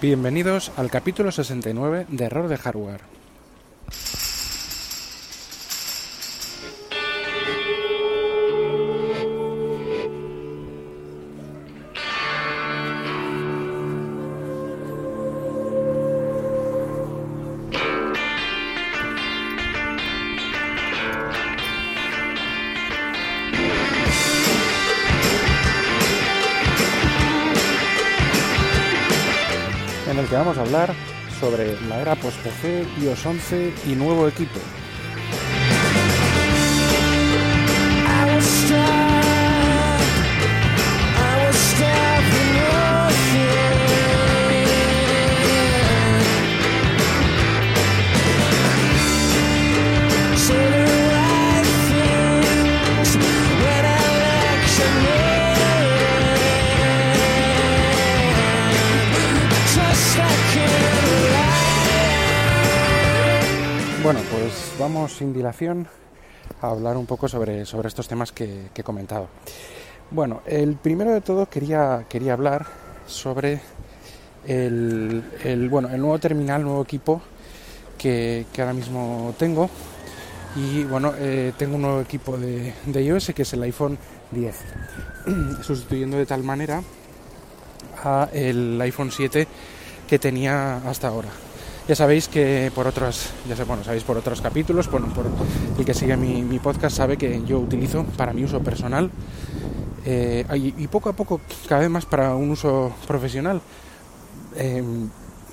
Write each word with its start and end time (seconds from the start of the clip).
Bienvenidos 0.00 0.72
al 0.76 0.90
capítulo 0.90 1.30
69 1.30 2.06
de 2.08 2.24
Error 2.24 2.48
de 2.48 2.56
Hardware. 2.56 3.19
Sobre 31.50 31.80
la 31.88 32.00
era 32.00 32.14
post-PC, 32.14 32.86
iOS 33.02 33.26
11 33.26 33.74
y 33.88 33.96
nuevo 33.96 34.28
equipo. 34.28 34.60
Bueno, 64.02 64.20
pues 64.30 64.72
vamos 64.78 65.12
sin 65.12 65.34
dilación 65.34 65.86
a 66.62 66.68
hablar 66.68 66.96
un 66.96 67.04
poco 67.04 67.28
sobre, 67.28 67.66
sobre 67.66 67.88
estos 67.88 68.08
temas 68.08 68.32
que, 68.32 68.68
he 68.74 68.82
comentado. 68.82 69.28
Bueno, 70.10 70.40
el 70.46 70.76
primero 70.76 71.12
de 71.12 71.20
todo 71.20 71.50
quería, 71.50 72.06
quería 72.08 72.32
hablar 72.32 72.66
sobre 73.06 73.60
el, 74.46 75.22
el, 75.44 75.68
bueno, 75.68 75.90
el 75.90 76.00
nuevo 76.00 76.18
terminal, 76.18 76.62
nuevo 76.62 76.82
equipo 76.82 77.20
que, 77.98 78.46
que 78.54 78.62
ahora 78.62 78.72
mismo 78.72 79.34
tengo. 79.38 79.68
Y 80.56 80.84
bueno, 80.84 81.12
eh, 81.18 81.52
tengo 81.58 81.76
un 81.76 81.82
nuevo 81.82 82.00
equipo 82.00 82.38
de, 82.38 82.72
de 82.86 83.04
iOS 83.04 83.32
que 83.34 83.42
es 83.42 83.52
el 83.52 83.62
iPhone 83.64 83.98
10, 84.30 84.56
sustituyendo 85.62 86.16
de 86.16 86.24
tal 86.24 86.42
manera 86.42 86.82
a 88.02 88.30
el 88.32 88.80
iPhone 88.80 89.10
7 89.10 89.46
que 90.08 90.18
tenía 90.18 90.78
hasta 90.78 91.08
ahora. 91.08 91.28
Ya 91.90 91.96
sabéis 91.96 92.28
que 92.28 92.70
por 92.72 92.86
otros, 92.86 93.30
ya 93.48 93.56
sé, 93.56 93.64
bueno, 93.64 93.82
sabéis 93.82 94.04
por 94.04 94.16
otros 94.16 94.40
capítulos, 94.40 94.88
bueno, 94.88 95.12
por 95.12 95.26
el 95.76 95.84
que 95.84 95.92
sigue 95.92 96.16
mi, 96.16 96.60
podcast 96.60 96.96
sabe 96.96 97.16
que 97.16 97.42
yo 97.44 97.58
utilizo 97.58 98.04
para 98.16 98.32
mi 98.32 98.44
uso 98.44 98.62
personal 98.62 99.10
eh, 100.04 100.46
y, 100.54 100.86
poco 100.86 101.08
a 101.08 101.14
poco 101.14 101.40
cada 101.68 101.80
vez 101.80 101.90
más 101.90 102.06
para 102.06 102.36
un 102.36 102.52
uso 102.52 102.94
profesional 103.08 103.60
eh, 104.54 104.84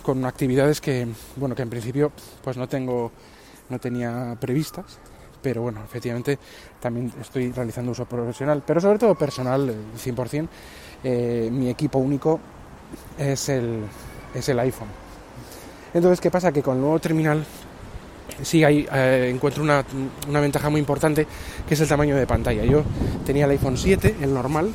con 0.04 0.24
actividades 0.26 0.80
que, 0.80 1.08
bueno, 1.38 1.56
que 1.56 1.64
en 1.64 1.72
principio 1.72 2.12
pues 2.44 2.56
no 2.56 2.70
tengo, 2.70 3.12
no 3.70 3.80
tenía 3.80 4.38
previstas, 4.40 5.00
pero 5.42 5.64
bueno, 5.64 5.84
efectivamente 5.84 6.38
también 6.80 7.12
estoy 7.20 7.52
realizando 7.52 7.94
uso 7.94 8.06
profesional, 8.06 8.62
pero 8.64 8.80
sobre 8.80 9.00
todo 9.00 9.16
personal, 9.16 9.72
eh, 9.72 9.76
100%. 9.98 10.48
eh, 11.04 11.50
mi 11.52 11.68
equipo 11.72 11.98
único 11.98 12.40
es 13.18 13.50
el, 13.50 13.80
es 14.36 14.48
el 14.50 14.60
iPhone. 14.60 15.07
Entonces, 15.98 16.22
¿qué 16.22 16.30
pasa? 16.30 16.52
Que 16.52 16.62
con 16.62 16.76
el 16.76 16.81
nuevo 16.81 17.00
terminal 17.00 17.44
sí 18.44 18.64
eh, 18.64 19.31
encuentro 19.34 19.64
una, 19.64 19.84
ventaja 20.39 20.70
muy 20.70 20.80
importante, 20.80 21.26
que 21.67 21.73
es 21.73 21.82
el 21.82 21.88
tamaño 21.88 22.16
de 22.16 22.27
pantalla. 22.27 22.64
Yo 22.66 22.83
tenía 23.26 23.45
el 23.45 23.52
iPhone 23.52 23.80
7, 23.80 24.17
el 24.22 24.32
normal. 24.32 24.72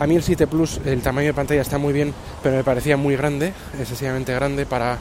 A 0.00 0.06
mí 0.06 0.16
el 0.16 0.22
7 0.22 0.46
Plus, 0.46 0.80
el 0.86 1.02
tamaño 1.02 1.26
de 1.26 1.34
pantalla 1.34 1.60
está 1.60 1.76
muy 1.76 1.92
bien, 1.92 2.14
pero 2.42 2.56
me 2.56 2.64
parecía 2.64 2.96
muy 2.96 3.16
grande, 3.16 3.52
excesivamente 3.78 4.32
grande 4.32 4.64
para 4.64 4.96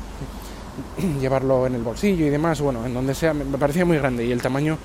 llevarlo 1.21 1.67
en 1.67 1.75
el 1.75 1.83
bolsillo 1.83 2.25
y 2.25 2.29
demás, 2.29 2.59
bueno, 2.59 2.85
en 2.85 2.93
donde 2.93 3.15
sea, 3.15 3.33
me 3.33 3.57
parecía 3.57 3.85
muy 3.85 3.97
grande 3.97 4.25
y 4.25 4.31
el 4.33 4.41
tamaño 4.41 4.77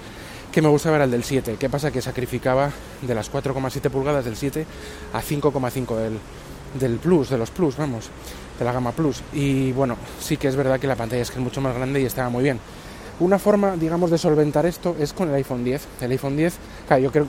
que 0.52 0.62
me 0.62 0.68
gustaba 0.68 0.96
era 0.96 1.04
el 1.06 1.10
del 1.10 1.24
7. 1.24 1.56
¿Qué 1.58 1.68
pasa? 1.68 1.90
Que 1.90 2.00
sacrificaba 2.00 2.70
de 3.02 3.14
las 3.14 3.32
4,7 3.32 3.90
pulgadas 3.90 4.24
del 4.24 4.36
7 4.36 4.64
a 5.14 5.20
5,5 5.20 5.96
del, 5.96 6.18
del 6.78 6.98
Plus, 6.98 7.28
de 7.28 7.38
los 7.38 7.50
Plus, 7.50 7.76
vamos, 7.76 8.08
de 8.58 8.64
la 8.64 8.72
gama 8.72 8.92
Plus. 8.92 9.22
Y 9.32 9.72
bueno, 9.72 9.96
sí 10.20 10.36
que 10.36 10.48
es 10.48 10.56
verdad 10.56 10.80
que 10.80 10.86
la 10.86 10.96
pantalla 10.96 11.22
es 11.22 11.30
que 11.30 11.38
es 11.38 11.44
mucho 11.44 11.60
más 11.60 11.74
grande 11.74 12.00
y 12.00 12.04
estaba 12.04 12.28
muy 12.28 12.42
bien. 12.42 12.58
Una 13.20 13.38
forma, 13.38 13.76
digamos, 13.76 14.10
de 14.10 14.18
solventar 14.18 14.66
esto 14.66 14.96
es 14.98 15.12
con 15.12 15.28
el 15.28 15.34
iPhone 15.34 15.64
10. 15.64 15.86
El 16.00 16.10
iPhone 16.12 16.36
10, 16.36 16.54
claro, 16.86 17.02
yo 17.02 17.12
creo 17.12 17.26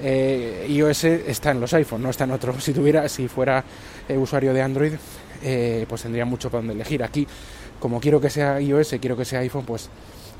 eh, 0.00 0.66
iOS 0.68 1.04
está 1.04 1.52
en 1.52 1.60
los 1.60 1.72
iPhone, 1.74 2.02
no 2.02 2.10
está 2.10 2.24
en 2.24 2.32
otro. 2.32 2.54
Si 2.60 2.72
tuviera, 2.72 3.08
si 3.08 3.28
fuera 3.28 3.64
eh, 4.08 4.16
usuario 4.16 4.52
de 4.52 4.62
Android, 4.62 4.92
eh, 5.42 5.86
pues 5.88 6.02
tendría 6.02 6.24
mucho 6.24 6.50
para 6.50 6.60
donde 6.60 6.74
elegir. 6.74 7.02
Aquí, 7.02 7.26
como 7.80 8.00
quiero 8.00 8.20
que 8.20 8.30
sea 8.30 8.60
iOS, 8.60 8.96
quiero 9.00 9.16
que 9.16 9.24
sea 9.24 9.40
iPhone, 9.40 9.64
pues 9.64 9.88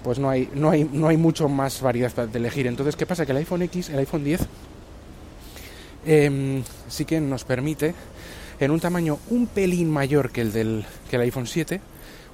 pues 0.03 0.19
no 0.19 0.29
hay, 0.29 0.51
no 0.55 0.71
hay, 0.71 0.85
no 0.85 1.09
hay 1.09 1.17
mucho 1.17 1.49
más 1.49 1.81
variedad 1.81 2.29
de 2.29 2.39
elegir. 2.39 2.67
Entonces, 2.67 2.97
¿qué 2.97 3.07
pasa? 3.07 3.25
Que 3.25 3.33
el 3.33 3.39
iPhone 3.39 3.63
X, 3.63 3.89
el 3.91 3.99
iPhone 4.01 4.25
10, 4.25 4.41
eh, 6.05 6.63
sí 6.89 7.05
que 7.05 7.21
nos 7.21 7.45
permite, 7.45 7.95
en 8.65 8.71
un 8.71 8.81
tamaño 8.81 9.19
un 9.31 9.47
pelín 9.47 9.91
mayor 9.91 10.31
que 10.31 10.41
el 10.43 10.53
del 10.53 10.85
que 11.11 11.17
el 11.17 11.23
iPhone 11.23 11.47
7, 11.47 11.81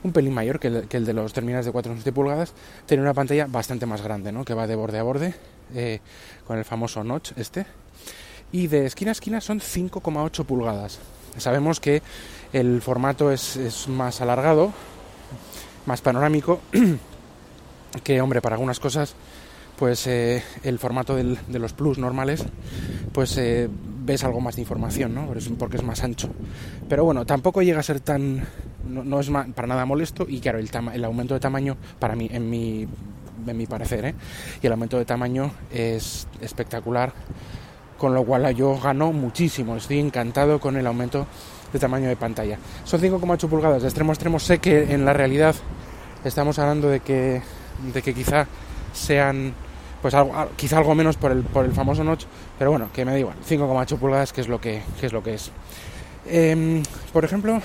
un 0.05 0.13
pelín 0.13 0.33
mayor 0.35 0.59
que 0.61 0.69
el, 0.69 0.89
que 0.89 0.97
el 0.97 1.05
de 1.05 1.13
los 1.13 1.33
terminales 1.33 1.67
de 1.67 1.73
4,7 1.73 2.13
pulgadas, 2.13 2.53
tener 2.87 3.03
una 3.03 3.15
pantalla 3.15 3.47
bastante 3.47 3.87
más 3.87 4.03
grande, 4.03 4.31
¿no? 4.33 4.45
Que 4.45 4.55
va 4.55 4.67
de 4.67 4.75
borde 4.77 4.99
a 4.99 5.03
borde, 5.03 5.35
eh, 5.75 6.01
con 6.47 6.59
el 6.59 6.65
famoso 6.65 7.03
notch 7.05 7.33
este. 7.37 7.67
Y 8.53 8.67
de 8.69 8.87
esquina 8.87 9.11
a 9.11 9.13
esquina 9.13 9.41
son 9.41 9.61
5,8 9.61 10.45
pulgadas. 10.45 10.99
Sabemos 11.37 11.81
que 11.81 12.03
el 12.53 12.81
formato 12.81 13.31
es, 13.31 13.57
es 13.57 13.89
más 13.89 14.21
alargado, 14.21 14.73
más 15.87 16.01
panorámico, 16.01 16.61
que 18.05 18.21
hombre, 18.21 18.41
para 18.41 18.55
algunas 18.57 18.81
cosas, 18.81 19.15
pues 19.79 20.07
eh, 20.07 20.43
el 20.63 20.79
formato 20.79 21.15
del- 21.15 21.39
de 21.49 21.59
los 21.59 21.73
plus 21.73 21.99
normales, 21.99 22.43
pues 23.13 23.37
eh, 23.39 23.69
ves 24.09 24.25
algo 24.25 24.41
más 24.41 24.57
de 24.57 24.63
información, 24.63 25.15
¿no? 25.15 25.29
Porque 25.59 25.77
es 25.77 25.83
más 25.83 26.03
ancho. 26.03 26.31
Pero 26.89 27.05
bueno, 27.05 27.27
tampoco 27.27 27.63
llega 27.63 27.81
a 27.81 27.83
ser 27.83 28.01
tan, 28.01 28.43
no, 28.89 29.21
es 29.21 29.31
para 29.55 29.69
nada 29.69 29.85
molesto 29.85 30.27
y 30.29 30.41
claro, 30.41 30.59
el 30.59 31.05
aumento 31.05 31.35
de 31.35 31.41
tamaño, 31.41 31.77
para 31.99 32.17
mí, 32.17 32.29
en 32.33 32.49
mi, 32.49 32.89
en 33.47 33.57
mi 33.57 33.67
parecer, 33.67 34.05
¿eh? 34.07 34.15
y 34.63 34.67
el 34.67 34.73
aumento 34.73 34.99
de 34.99 35.05
tamaño 35.05 35.51
es 35.71 36.27
espectacular, 36.41 37.13
con 37.99 38.15
lo 38.15 38.25
cual 38.25 38.55
yo 38.55 38.79
gano 38.81 39.13
muchísimo, 39.13 39.77
estoy 39.77 39.99
encantado 39.99 40.59
con 40.59 40.77
el 40.77 40.87
aumento 40.87 41.27
de 41.73 41.79
tamaño 41.79 42.09
de 42.09 42.17
pantalla. 42.17 42.59
Son 42.85 43.01
5,8 43.01 43.49
pulgadas 43.49 43.83
de 43.83 43.89
extremo 43.89 44.13
a 44.13 44.15
extremo, 44.15 44.41
sé 44.41 44.59
que 44.59 44.95
en 44.95 45.05
la 45.05 45.13
realidad 45.13 45.55
estamos 46.25 46.59
hablando 46.59 46.89
de 46.89 47.01
que, 47.01 47.43
de 47.93 48.03
que 48.03 48.15
quizá 48.15 48.47
sean 48.95 49.53
pues 50.03 50.15
algo, 50.15 50.35
al- 50.35 50.51
quizá 50.51 50.79
algo 50.79 50.95
menos 50.95 51.17
por 51.17 51.33
el, 51.33 51.43
por 51.43 51.65
el 51.65 51.73
famoso 51.73 52.05
notch, 52.05 52.25
pero 52.59 52.71
bueno, 52.71 52.89
que 52.93 53.05
me 53.05 53.13
da 53.13 53.19
igual, 53.19 53.37
5,8 53.49 53.99
pulgadas 53.99 54.33
que 54.33 54.41
es 54.41 54.49
lo 54.49 54.61
que, 54.61 54.83
que 55.01 55.07
es 55.07 55.13
lo 55.13 55.23
que 55.23 55.35
es. 55.35 55.51
Em, 56.27 56.83
por 57.13 57.25
ejemplo, 57.25 57.61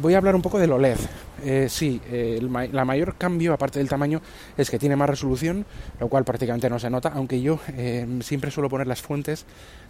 voy 0.00 0.14
a 0.14 0.18
hablar 0.18 0.34
un 0.34 0.42
poco 0.42 0.58
del 0.58 0.72
OLED. 0.72 0.98
Eh, 1.42 1.66
sí, 1.68 2.00
eh, 2.10 2.38
el 2.40 2.50
la 2.72 2.84
mayor 2.84 3.16
cambio, 3.16 3.52
aparte 3.52 3.78
del 3.78 3.88
tamaño, 3.88 4.22
es 4.56 4.70
que 4.70 4.78
tiene 4.78 4.96
más 4.96 5.10
resolución, 5.10 5.66
lo 6.00 6.08
cual 6.08 6.24
prácticamente 6.24 6.70
no 6.70 6.78
se 6.78 6.88
nota, 6.88 7.12
aunque 7.14 7.40
yo 7.42 7.58
eh, 7.76 8.06
siempre 8.22 8.50
suelo 8.50 8.68
poner 8.70 8.86
las 8.86 9.02
fuentes 9.02 9.44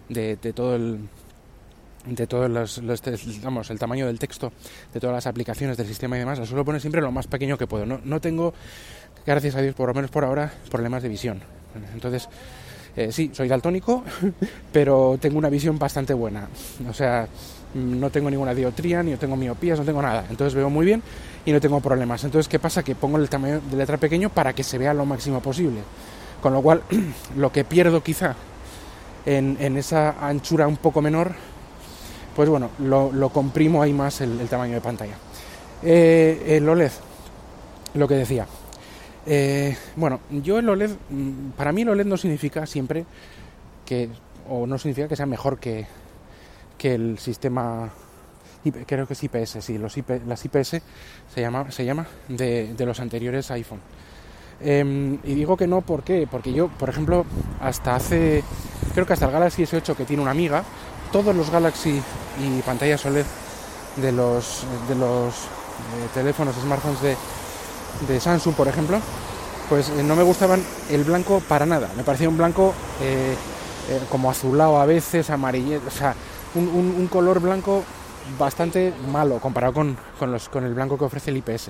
de, 0.09 0.35
de 0.35 0.53
todo 0.53 0.75
el 0.75 0.99
de 2.07 2.27
todos 2.27 2.47
los, 2.51 2.77
los 2.79 3.01
vamos, 3.41 3.71
el 3.71 3.79
tamaño 3.79 4.05
del 4.05 4.19
texto 4.19 4.51
de 4.93 4.99
todas 4.99 5.15
las 5.15 5.25
aplicaciones 5.25 5.75
del 5.75 5.87
sistema 5.87 6.15
y 6.15 6.19
demás, 6.19 6.37
las 6.37 6.47
suelo 6.47 6.63
poner 6.63 6.79
siempre 6.79 7.01
lo 7.01 7.11
más 7.11 7.25
pequeño 7.25 7.57
que 7.57 7.65
puedo. 7.65 7.85
No, 7.87 7.99
no 8.03 8.21
tengo, 8.21 8.53
gracias 9.25 9.55
a 9.55 9.61
Dios, 9.61 9.75
por 9.75 9.87
lo 9.89 9.93
menos 9.93 10.11
por 10.11 10.23
ahora, 10.23 10.51
problemas 10.69 11.03
de 11.03 11.09
visión. 11.09 11.41
Entonces, 11.93 12.29
eh, 12.95 13.11
sí, 13.11 13.31
soy 13.33 13.47
daltónico, 13.47 14.03
pero 14.71 15.17
tengo 15.19 15.37
una 15.37 15.49
visión 15.49 15.77
bastante 15.77 16.13
buena. 16.13 16.47
O 16.89 16.93
sea, 16.93 17.27
no 17.73 18.09
tengo 18.09 18.29
ninguna 18.29 18.53
dioptría, 18.53 19.03
ni 19.03 19.15
tengo 19.15 19.35
miopías, 19.35 19.77
no 19.77 19.85
tengo 19.85 20.01
nada. 20.01 20.25
Entonces 20.29 20.53
veo 20.55 20.69
muy 20.69 20.85
bien 20.85 21.01
y 21.45 21.51
no 21.51 21.59
tengo 21.59 21.79
problemas. 21.81 22.23
Entonces, 22.23 22.47
¿qué 22.47 22.59
pasa? 22.59 22.83
Que 22.83 22.95
pongo 22.95 23.17
el 23.17 23.29
tamaño 23.29 23.61
de 23.69 23.77
letra 23.77 23.97
pequeño 23.97 24.29
para 24.29 24.53
que 24.53 24.63
se 24.63 24.77
vea 24.77 24.93
lo 24.93 25.05
máximo 25.05 25.41
posible. 25.41 25.81
Con 26.41 26.53
lo 26.53 26.61
cual, 26.61 26.83
lo 27.35 27.51
que 27.51 27.65
pierdo 27.65 28.01
quizá 28.01 28.35
en, 29.25 29.77
esa 29.77 30.15
anchura 30.25 30.67
un 30.67 30.77
poco 30.77 31.01
menor, 31.01 31.33
pues 32.35 32.47
bueno, 32.47 32.69
lo, 32.79 33.29
comprimo 33.29 33.81
ahí 33.81 33.93
más 33.93 34.21
el, 34.21 34.39
el 34.39 34.47
tamaño 34.47 34.75
de 34.75 34.81
pantalla. 34.81 35.15
Eh, 35.83 36.57
el 36.57 36.69
OLED, 36.69 36.91
lo 37.95 38.07
que 38.07 38.15
decía. 38.15 38.47
Eh, 39.25 39.75
bueno, 39.95 40.19
yo 40.29 40.59
el 40.59 40.69
OLED, 40.69 40.91
mm, 41.09 41.51
para 41.57 41.71
mí 41.71 41.81
el 41.81 41.89
OLED 41.89 42.05
no 42.05 42.17
significa 42.17 42.65
siempre 42.65 43.05
que, 43.85 44.09
o 44.47 44.67
no 44.67 44.77
significa 44.77 45.07
que 45.07 45.15
sea 45.15 45.25
mejor 45.25 45.59
que, 45.59 45.87
que 46.77 46.93
el 46.93 47.17
sistema 47.17 47.91
creo 48.87 49.07
que 49.07 49.13
es 49.13 49.23
IPS, 49.23 49.57
sí, 49.61 49.77
los 49.77 49.95
IP, 49.97 50.09
las 50.27 50.43
IPS 50.43 50.81
se 51.33 51.41
llama, 51.41 51.71
se 51.71 51.85
llama 51.85 52.07
de, 52.27 52.75
los 52.79 52.99
anteriores 52.99 53.51
iPhone. 53.51 53.79
Eh, 54.61 55.17
y 55.23 55.33
digo 55.33 55.57
que 55.57 55.67
no, 55.67 55.81
¿por 55.81 56.03
qué? 56.03 56.27
Porque 56.29 56.53
yo, 56.53 56.69
por 56.69 56.89
ejemplo, 56.89 57.25
hasta 57.59 57.95
hace, 57.95 58.43
creo 58.93 59.05
que 59.05 59.13
hasta 59.13 59.25
el 59.25 59.31
Galaxy 59.31 59.63
S8 59.63 59.95
que 59.95 60.05
tiene 60.05 60.21
una 60.21 60.31
amiga, 60.31 60.63
todos 61.11 61.35
los 61.35 61.49
Galaxy 61.49 62.01
y 62.41 62.61
pantallas 62.61 63.05
OLED 63.05 63.25
de 63.97 64.11
los, 64.11 64.65
de 64.87 64.95
los 64.95 65.33
eh, 65.35 66.07
teléfonos, 66.13 66.55
smartphones 66.55 67.01
de, 67.01 67.15
de 68.07 68.19
Samsung, 68.19 68.53
por 68.55 68.67
ejemplo, 68.67 68.99
pues 69.69 69.89
eh, 69.89 70.03
no 70.03 70.15
me 70.15 70.23
gustaban 70.23 70.61
el 70.89 71.03
blanco 71.03 71.41
para 71.47 71.65
nada. 71.65 71.89
Me 71.97 72.03
parecía 72.03 72.29
un 72.29 72.37
blanco 72.37 72.73
eh, 73.01 73.35
eh, 73.89 73.99
como 74.09 74.29
azulado 74.29 74.79
a 74.79 74.85
veces, 74.85 75.29
amarillo, 75.29 75.81
o 75.87 75.91
sea, 75.91 76.13
un, 76.55 76.67
un- 76.67 77.07
color 77.07 77.39
blanco 77.39 77.83
bastante 78.39 78.93
malo 79.11 79.39
comparado 79.39 79.73
con, 79.73 79.97
con 80.17 80.31
los, 80.31 80.49
con 80.49 80.63
el 80.63 80.73
blanco 80.73 80.97
que 80.97 81.05
ofrece 81.05 81.31
el 81.31 81.37
IPS. 81.37 81.69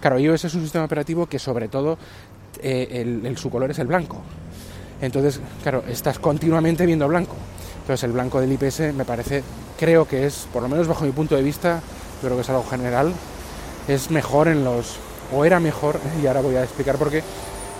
Claro, 0.00 0.18
iOS 0.18 0.44
es 0.44 0.54
un 0.54 0.62
sistema 0.62 0.84
operativo 0.84 1.26
que 1.26 1.38
sobre 1.38 1.68
todo 1.68 1.96
el, 2.62 3.34
su 3.38 3.50
color 3.50 3.70
es 3.70 3.78
el 3.78 3.86
blanco. 3.86 4.18
Entonces, 5.00 5.40
claro, 5.62 5.82
estás 5.88 6.18
continuamente 6.18 6.86
viendo 6.86 7.08
blanco. 7.08 7.34
Entonces 7.82 8.04
el 8.04 8.12
blanco 8.12 8.40
del 8.40 8.52
IPS 8.52 8.94
me 8.94 9.04
parece, 9.04 9.42
creo 9.78 10.06
que 10.06 10.26
es, 10.26 10.46
por 10.52 10.62
lo 10.62 10.68
menos 10.68 10.86
bajo 10.88 11.04
mi 11.04 11.10
punto 11.12 11.36
de 11.36 11.42
vista, 11.42 11.80
creo 12.22 12.34
que 12.36 12.40
es 12.42 12.48
algo 12.50 12.64
general, 12.68 13.12
es 13.88 14.10
mejor 14.10 14.48
en 14.48 14.64
los, 14.64 14.96
o 15.34 15.44
era 15.44 15.60
mejor, 15.60 15.98
y 16.22 16.26
ahora 16.26 16.40
voy 16.40 16.56
a 16.56 16.62
explicar 16.64 16.96
por 16.96 17.10
qué, 17.10 17.22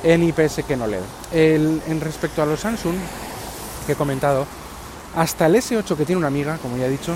en 0.02 0.22
IPS 0.22 0.62
que 0.66 0.74
en 0.74 0.82
OLED. 0.82 1.00
El- 1.32 1.80
en 1.88 2.00
respecto 2.00 2.42
a 2.42 2.46
los 2.46 2.60
Samsung, 2.60 2.94
que 3.86 3.92
he 3.92 3.96
comentado, 3.96 4.46
hasta 5.16 5.46
el 5.46 5.54
S8 5.56 5.96
que 5.96 6.04
tiene 6.04 6.18
una 6.18 6.28
amiga, 6.28 6.58
como 6.60 6.76
ya 6.76 6.86
he 6.86 6.90
dicho, 6.90 7.14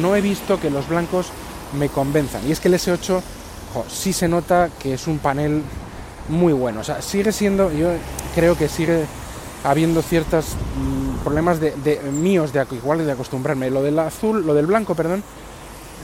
no 0.00 0.16
he 0.16 0.20
visto 0.20 0.58
que 0.60 0.70
los 0.70 0.88
blancos 0.88 1.28
me 1.78 1.88
convenzan. 1.88 2.46
Y 2.48 2.52
es 2.52 2.60
que 2.60 2.68
el 2.68 2.74
S8, 2.74 3.20
jo, 3.74 3.84
sí 3.88 4.12
se 4.12 4.28
nota 4.28 4.70
que 4.78 4.94
es 4.94 5.06
un 5.06 5.18
panel 5.18 5.62
muy 6.28 6.52
bueno. 6.52 6.80
O 6.80 6.84
sea, 6.84 7.02
sigue 7.02 7.32
siendo, 7.32 7.70
yo 7.72 7.90
creo 8.34 8.56
que 8.56 8.68
sigue 8.68 9.04
habiendo 9.64 10.02
ciertos 10.02 10.46
mm, 10.76 11.22
problemas 11.24 11.60
de, 11.60 12.00
míos 12.12 12.52
de 12.52 12.64
igual 12.72 13.04
de 13.04 13.12
acostumbrarme. 13.12 13.70
Lo 13.70 13.82
del 13.82 13.98
azul, 13.98 14.46
lo 14.46 14.54
del 14.54 14.66
blanco, 14.66 14.94
perdón, 14.94 15.22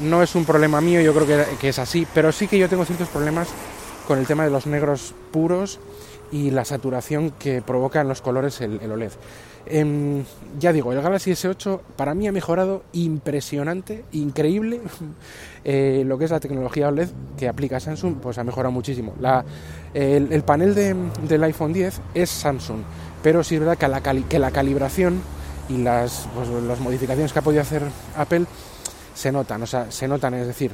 no 0.02 0.23
es 0.23 0.35
un 0.35 0.44
problema 0.44 0.81
mío, 0.81 1.00
yo 1.00 1.14
creo 1.14 1.26
que, 1.26 1.56
que 1.58 1.69
es 1.69 1.79
así, 1.79 2.06
pero 2.14 2.32
sí 2.32 2.49
que 2.49 2.58
yo 2.58 2.69
tengo 2.69 2.85
ciertos 2.85 3.08
problemas 3.08 3.49
con 4.06 4.19
el 4.19 4.26
tema 4.26 4.44
de 4.44 4.50
los 4.50 4.67
negros 4.67 5.14
puros 5.31 5.79
y 6.32 6.50
la 6.50 6.64
saturación 6.64 7.31
que 7.31 7.62
provoca 7.62 8.00
en 8.00 8.08
los 8.08 8.20
colores 8.20 8.61
el, 8.61 8.81
OLED. 8.91 9.12
Em, 9.67 10.25
ya 10.58 10.73
digo, 10.75 10.93
el 10.93 11.00
Galaxy 11.00 11.31
S8 11.31 11.81
para 11.96 12.14
mí 12.14 12.29
ha 12.29 12.32
mejorado 12.32 12.82
impresionante, 12.93 14.05
increíble. 14.12 14.81
eh, 15.64 16.02
lo 16.06 16.19
que 16.19 16.26
es 16.26 16.31
la 16.31 16.40
tecnología 16.40 16.88
OLED 16.88 17.08
que 17.38 17.49
aplica 17.49 17.81
Samsung, 17.81 18.17
pues 18.17 18.37
ha 18.38 18.44
mejorado 18.44 18.73
muchísimo. 18.73 19.14
La- 19.20 19.44
el, 19.94 20.32
el 20.32 20.43
panel 20.43 20.75
de- 20.75 20.94
del 21.29 21.44
iPhone 21.44 21.73
10 21.73 22.00
es 22.14 22.29
Samsung, 22.31 22.81
pero 23.23 23.43
sí 23.44 23.55
es 23.55 23.61
verdad 23.61 23.79
que 23.79 23.88
la, 23.88 24.00
que 24.02 24.38
la 24.38 24.50
calibración 24.50 25.23
y 25.70 25.79
las, 25.79 26.29
pues, 26.35 26.49
las 26.64 26.81
modificaciones 26.81 27.32
que 27.32 27.38
ha 27.38 27.43
podido 27.43 27.62
hacer 27.62 27.82
Apple 28.17 28.44
se 29.14 29.32
notan, 29.32 29.62
o 29.62 29.66
sea, 29.66 29.90
se 29.90 30.08
notan, 30.08 30.34
es 30.34 30.46
decir, 30.46 30.72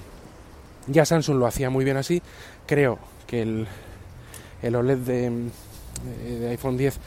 ya 0.87 1.05
Samsung 1.05 1.39
lo 1.39 1.47
hacía 1.47 1.71
muy 1.71 1.85
bien 1.85 1.97
así, 1.97 2.23
creo 2.67 2.99
que 3.27 3.43
el, 3.43 3.69
el 4.63 4.75
OLED 4.75 4.99
de, 4.99 5.51
de 6.25 6.49
iPhone 6.49 6.77
10 6.77 6.99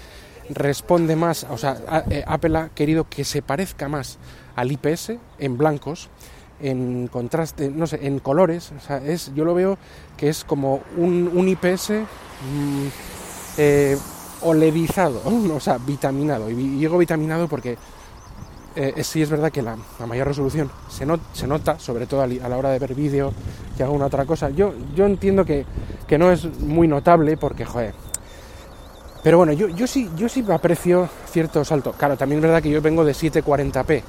responde 0.50 1.16
más, 1.16 1.46
o 1.50 1.58
sea, 1.58 2.04
eh, 2.10 2.24
Apple 2.28 2.58
ha 2.58 2.70
querido 2.70 3.08
que 3.10 3.24
se 3.24 3.42
parezca 3.42 3.88
más 3.88 4.18
al 4.56 4.72
IPS 4.72 5.14
en 5.40 5.58
blancos, 5.58 6.10
en 6.62 7.08
contraste, 7.08 7.70
no 7.70 7.88
sé, 7.88 8.06
en 8.06 8.20
colores, 8.20 8.72
o 8.78 8.80
sea, 8.80 8.98
es, 8.98 9.34
yo 9.36 9.46
lo 9.46 9.54
veo 9.54 9.78
que 10.18 10.30
es 10.30 10.44
como 10.44 10.82
un, 10.98 11.30
un 11.34 11.48
IPS 11.48 11.92
mm, 11.92 12.88
eh, 13.58 13.98
OLEDizado, 14.42 15.22
o 15.56 15.60
sea, 15.60 15.78
vitaminado, 15.78 16.50
y 16.50 16.54
digo 16.54 16.98
vitaminado 16.98 17.48
porque 17.48 17.78
eh, 18.76 19.04
sí 19.04 19.22
es 19.22 19.30
verdad 19.30 19.52
que 19.52 19.62
la, 19.62 19.78
mayor 20.08 20.28
resolución 20.28 20.70
se, 20.90 21.06
not- 21.06 21.22
se 21.34 21.48
nota, 21.48 21.78
sobre 21.80 22.06
todo 22.08 22.22
a 22.22 22.28
la 22.28 22.58
hora 22.58 22.70
de 22.72 22.80
ver 22.80 22.96
vídeo 22.96 23.34
y 23.78 23.82
alguna 23.84 24.06
otra 24.08 24.26
cosa. 24.26 24.50
Yo, 24.50 24.74
yo 24.96 25.06
entiendo 25.06 25.46
que, 25.46 25.66
que 26.08 26.18
no 26.18 26.32
es 26.32 26.46
muy 26.60 26.88
notable 26.88 27.38
porque, 27.38 27.66
joder. 27.66 27.94
Pero 29.24 29.38
bueno, 29.38 29.54
yo, 29.54 29.70
yo, 29.70 29.88
sí, 29.88 30.10
yo 30.18 30.28
sí 30.28 30.44
aprecio 30.50 31.08
cierto 31.32 31.64
salto. 31.64 31.94
Claro, 31.94 32.18
también 32.18 32.40
es 32.40 32.44
verdad 32.44 32.62
que 32.62 32.70
yo 32.70 32.82
vengo 32.82 33.06
de 33.06 33.14
740p, 33.14 34.02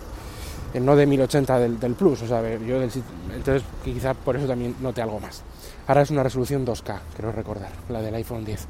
eh, 0.74 0.80
no 0.80 0.96
de 0.96 1.06
1080 1.06 1.58
del, 1.60 1.78
del 1.78 1.94
Plus. 1.94 2.22
O 2.22 2.26
sea, 2.26 2.40
yo 2.58 2.80
del, 2.80 2.90
entonces 3.34 3.62
quizá 3.84 4.14
por 4.14 4.36
eso 4.36 4.46
también 4.46 4.74
note 4.80 5.00
algo 5.00 5.20
más. 5.20 5.42
Ahora 5.86 6.02
es 6.02 6.10
una 6.10 6.22
resolución 6.22 6.66
2K, 6.66 6.98
creo 7.16 7.30
recordar, 7.30 7.70
la 7.90 8.00
del 8.02 8.14
iPhone 8.16 8.44
10. 8.44 8.66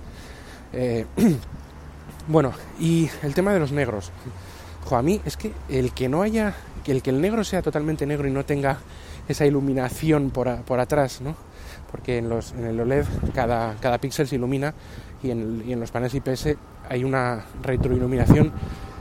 Eh, 0.75 1.06
bueno, 2.29 2.52
y 2.79 3.08
el 3.23 3.35
tema 3.35 3.52
de 3.55 3.61
los 3.61 3.73
negros. 3.73 4.11
Jo, 4.85 4.97
a 4.97 5.03
mí 5.03 5.21
es 5.25 5.37
que 5.37 5.53
el 5.69 5.93
que 5.93 6.09
no 6.09 6.23
haya, 6.23 6.55
que 6.85 6.93
el 6.93 7.03
que 7.03 7.11
el 7.11 7.21
negro 7.21 7.45
sea 7.45 7.63
totalmente 7.63 8.07
negro 8.07 8.29
y 8.29 8.31
no 8.31 8.45
tenga 8.45 8.79
esa 9.29 9.47
iluminación 9.47 10.31
por, 10.31 10.63
por 10.63 10.81
atrás, 10.81 11.21
¿no? 11.21 11.35
Porque 11.91 12.19
en, 12.19 12.29
los, 12.29 12.53
en 12.53 12.67
el 12.67 12.81
OLED 12.81 13.07
cada, 13.35 13.75
cada 13.81 13.99
píxel 13.99 14.29
se 14.29 14.37
ilumina 14.37 14.75
y 15.23 15.31
en, 15.31 15.63
y 15.67 15.73
en 15.73 15.81
los 15.81 15.91
paneles 15.91 16.15
IPS 16.15 16.57
hay 16.89 17.05
una 17.05 17.45
retroiluminación 17.63 18.53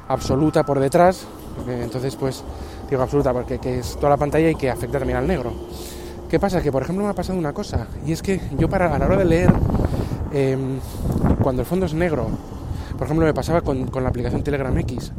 absoluta 0.08 0.64
por 0.64 0.80
detrás. 0.80 1.26
eh, 1.68 1.82
entonces, 1.84 2.16
pues, 2.16 2.44
digo 2.90 3.02
absoluta 3.02 3.34
porque 3.34 3.60
que 3.60 3.80
es 3.80 3.96
toda 3.96 4.12
la 4.12 4.18
pantalla 4.18 4.50
y 4.50 4.56
que 4.56 4.70
afecta 4.70 5.00
también 5.00 5.18
al 5.18 5.28
negro. 5.28 5.54
¿Qué 6.30 6.40
pasa? 6.40 6.62
Que, 6.62 6.72
por 6.72 6.82
ejemplo, 6.82 7.04
me 7.04 7.12
ha 7.12 7.14
pasado 7.14 7.38
una 7.38 7.54
cosa, 7.54 7.88
y 8.06 8.12
es 8.12 8.22
que 8.22 8.42
yo 8.58 8.68
para 8.68 8.94
a 8.96 8.98
la 8.98 9.06
hora 9.06 9.18
de 9.18 9.26
leer, 9.26 9.54
em, 10.32 10.80
cuando 11.44 11.62
el 11.62 11.68
fondo 11.68 11.86
es 11.86 11.94
negro, 11.94 12.28
por 12.98 13.06
ejemplo, 13.06 13.26
me 13.26 13.34
pasaba 13.34 13.62
con, 13.62 13.88
con 13.88 14.04
la 14.04 14.10
aplicación 14.10 14.44
Telegram 14.44 14.78
X, 14.80 15.12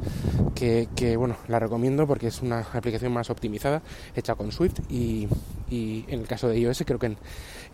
que, 0.54 0.88
que, 0.94 1.16
bueno, 1.16 1.36
la 1.48 1.58
recomiendo 1.58 2.06
porque 2.06 2.28
es 2.28 2.42
una 2.42 2.60
aplicación 2.60 3.12
más 3.12 3.30
optimizada, 3.30 3.82
hecha 4.14 4.34
con 4.34 4.52
Swift 4.52 4.80
y, 4.88 5.28
y 5.70 6.04
en 6.08 6.20
el 6.20 6.26
caso 6.26 6.48
de 6.48 6.58
iOS 6.58 6.84
creo 6.86 6.98
que 6.98 7.06
en, 7.06 7.16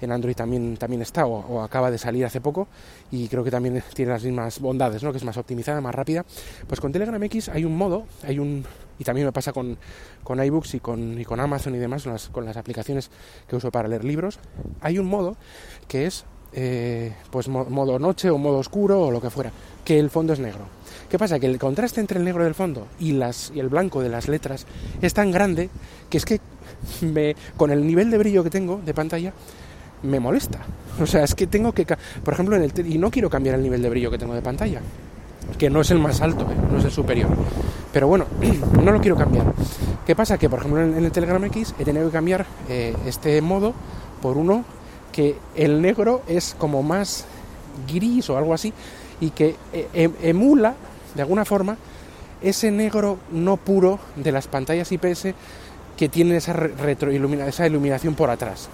en 0.00 0.12
Android 0.12 0.34
también, 0.34 0.76
también 0.76 1.02
está 1.02 1.26
o, 1.26 1.38
o 1.38 1.62
acaba 1.62 1.90
de 1.90 1.98
salir 1.98 2.24
hace 2.24 2.40
poco 2.40 2.68
y 3.10 3.28
creo 3.28 3.44
que 3.44 3.50
también 3.50 3.82
tiene 3.94 4.12
las 4.12 4.24
mismas 4.24 4.60
bondades, 4.60 5.02
¿no? 5.02 5.12
que 5.12 5.18
es 5.18 5.24
más 5.24 5.36
optimizada, 5.36 5.80
más 5.80 5.94
rápida. 5.94 6.24
Pues 6.66 6.80
con 6.80 6.92
Telegram 6.92 7.22
X 7.24 7.48
hay 7.48 7.64
un 7.64 7.76
modo, 7.76 8.06
hay 8.22 8.38
un 8.38 8.64
y 8.98 9.04
también 9.04 9.26
me 9.26 9.32
pasa 9.32 9.54
con, 9.54 9.78
con 10.22 10.44
iBooks 10.44 10.74
y 10.74 10.80
con, 10.80 11.18
y 11.18 11.24
con 11.24 11.40
Amazon 11.40 11.74
y 11.74 11.78
demás, 11.78 12.02
con 12.02 12.12
las, 12.12 12.28
con 12.28 12.44
las 12.44 12.58
aplicaciones 12.58 13.10
que 13.48 13.56
uso 13.56 13.70
para 13.70 13.88
leer 13.88 14.04
libros, 14.04 14.38
hay 14.82 14.98
un 14.98 15.06
modo 15.06 15.36
que 15.88 16.04
es 16.04 16.26
eh, 16.52 17.12
pues 17.30 17.48
mo- 17.48 17.64
modo 17.66 17.98
noche 17.98 18.30
o 18.30 18.38
modo 18.38 18.58
oscuro 18.58 19.00
o 19.02 19.10
lo 19.10 19.20
que 19.20 19.30
fuera, 19.30 19.50
que 19.84 19.98
el 19.98 20.10
fondo 20.10 20.32
es 20.32 20.38
negro. 20.40 20.64
¿Qué 21.08 21.18
pasa? 21.18 21.38
Que 21.40 21.46
el 21.46 21.58
contraste 21.58 22.00
entre 22.00 22.18
el 22.18 22.24
negro 22.24 22.44
del 22.44 22.54
fondo 22.54 22.86
y, 23.00 23.12
las, 23.12 23.50
y 23.54 23.60
el 23.60 23.68
blanco 23.68 24.00
de 24.00 24.08
las 24.08 24.28
letras 24.28 24.66
es 25.02 25.12
tan 25.14 25.30
grande 25.32 25.68
que 26.08 26.18
es 26.18 26.24
que 26.24 26.40
me, 27.02 27.34
con 27.56 27.70
el 27.72 27.84
nivel 27.86 28.10
de 28.10 28.18
brillo 28.18 28.44
que 28.44 28.50
tengo 28.50 28.80
de 28.84 28.94
pantalla 28.94 29.32
me 30.02 30.20
molesta. 30.20 30.60
O 31.00 31.06
sea, 31.06 31.24
es 31.24 31.34
que 31.34 31.46
tengo 31.46 31.72
que... 31.72 31.84
Por 32.24 32.34
ejemplo, 32.34 32.56
en 32.56 32.62
el 32.62 32.72
y 32.86 32.96
no 32.98 33.10
quiero 33.10 33.28
cambiar 33.28 33.56
el 33.56 33.62
nivel 33.62 33.82
de 33.82 33.90
brillo 33.90 34.10
que 34.10 34.18
tengo 34.18 34.34
de 34.34 34.40
pantalla, 34.42 34.80
que 35.58 35.68
no 35.68 35.80
es 35.80 35.90
el 35.90 35.98
más 35.98 36.20
alto, 36.20 36.42
¿eh? 36.50 36.54
no 36.70 36.78
es 36.78 36.84
el 36.84 36.90
superior. 36.92 37.28
Pero 37.92 38.06
bueno, 38.06 38.26
no 38.82 38.92
lo 38.92 39.00
quiero 39.00 39.16
cambiar. 39.16 39.52
¿Qué 40.06 40.14
pasa? 40.16 40.38
Que, 40.38 40.48
por 40.48 40.60
ejemplo, 40.60 40.80
en, 40.80 40.96
en 40.96 41.04
el 41.04 41.12
Telegram 41.12 41.42
X 41.44 41.74
he 41.78 41.84
tenido 41.84 42.06
que 42.06 42.12
cambiar 42.12 42.46
eh, 42.68 42.94
este 43.04 43.40
modo 43.42 43.74
por 44.22 44.36
uno 44.38 44.64
que 45.12 45.36
el 45.56 45.80
negro 45.82 46.22
es 46.28 46.54
como 46.58 46.82
más 46.82 47.24
gris 47.92 48.28
o 48.30 48.36
algo 48.38 48.54
así 48.54 48.72
y 49.20 49.30
que 49.30 49.56
eh, 49.72 49.88
em- 49.92 50.12
emula 50.22 50.74
de 51.14 51.22
alguna 51.22 51.44
forma 51.44 51.76
ese 52.42 52.70
negro 52.70 53.18
no 53.32 53.56
puro 53.56 53.98
de 54.16 54.32
las 54.32 54.46
pantallas 54.46 54.90
IPS 54.92 55.34
que 55.96 56.08
tienen 56.08 56.36
esa 56.36 56.52
re- 56.54 56.74
retroilumina- 56.74 57.46
esa 57.46 57.66
iluminación 57.66 58.14
por 58.14 58.30
atrás. 58.30 58.68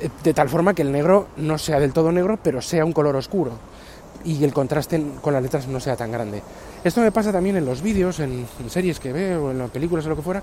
Eh, 0.00 0.08
De 0.22 0.34
tal 0.34 0.48
forma 0.48 0.74
que 0.74 0.82
el 0.82 0.92
negro 0.92 1.28
no 1.36 1.56
sea 1.58 1.80
del 1.80 1.92
todo 1.92 2.12
negro, 2.12 2.38
pero 2.42 2.60
sea 2.60 2.84
un 2.84 2.92
color 2.92 3.16
oscuro 3.16 3.52
y 4.24 4.42
el 4.44 4.52
contraste 4.52 5.02
con 5.20 5.32
las 5.34 5.42
letras 5.42 5.66
no 5.68 5.80
sea 5.80 5.96
tan 5.96 6.10
grande. 6.10 6.42
Esto 6.82 7.00
me 7.00 7.12
pasa 7.12 7.30
también 7.32 7.56
en 7.56 7.64
los 7.64 7.80
vídeos, 7.82 8.20
en, 8.20 8.46
en 8.60 8.70
series 8.70 8.98
que 9.00 9.12
veo, 9.12 9.50
en 9.50 9.58
las 9.58 9.70
películas 9.70 10.04
o 10.06 10.08
lo 10.10 10.16
que 10.16 10.22
fuera, 10.22 10.42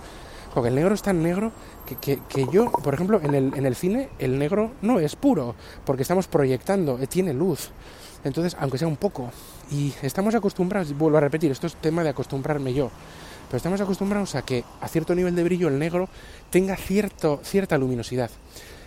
porque 0.53 0.69
el 0.69 0.75
negro 0.75 0.93
es 0.93 1.01
tan 1.01 1.21
negro 1.23 1.51
que, 1.85 1.95
que- 2.19 2.47
yo, 2.51 2.71
por 2.71 2.93
ejemplo, 2.93 3.19
en 3.23 3.35
el, 3.35 3.53
en 3.55 3.65
el 3.65 3.75
cine 3.75 4.09
el 4.19 4.37
negro 4.39 4.71
no 4.81 4.99
es 4.99 5.15
puro, 5.15 5.55
porque 5.85 6.01
estamos 6.03 6.27
proyectando, 6.27 6.99
eh, 6.99 7.07
tiene 7.07 7.33
luz. 7.33 7.71
Entonces, 8.23 8.55
aunque 8.59 8.77
sea 8.77 8.87
un 8.87 8.97
poco, 8.97 9.31
y 9.71 9.93
estamos 10.03 10.35
acostumbrados, 10.35 10.95
vuelvo 10.97 11.17
a 11.17 11.21
repetir, 11.21 11.51
esto 11.51 11.65
es 11.67 11.75
tema 11.75 12.03
de 12.03 12.09
acostumbrarme 12.09 12.73
yo, 12.73 12.91
pero 13.47 13.57
estamos 13.57 13.81
acostumbrados 13.81 14.35
a 14.35 14.43
que 14.43 14.63
a 14.79 14.87
cierto 14.87 15.15
nivel 15.15 15.35
de 15.35 15.43
brillo 15.43 15.67
el 15.69 15.79
negro 15.79 16.07
tenga 16.51 16.75
cierto, 16.75 17.39
cierta 17.43 17.77
luminosidad 17.77 18.29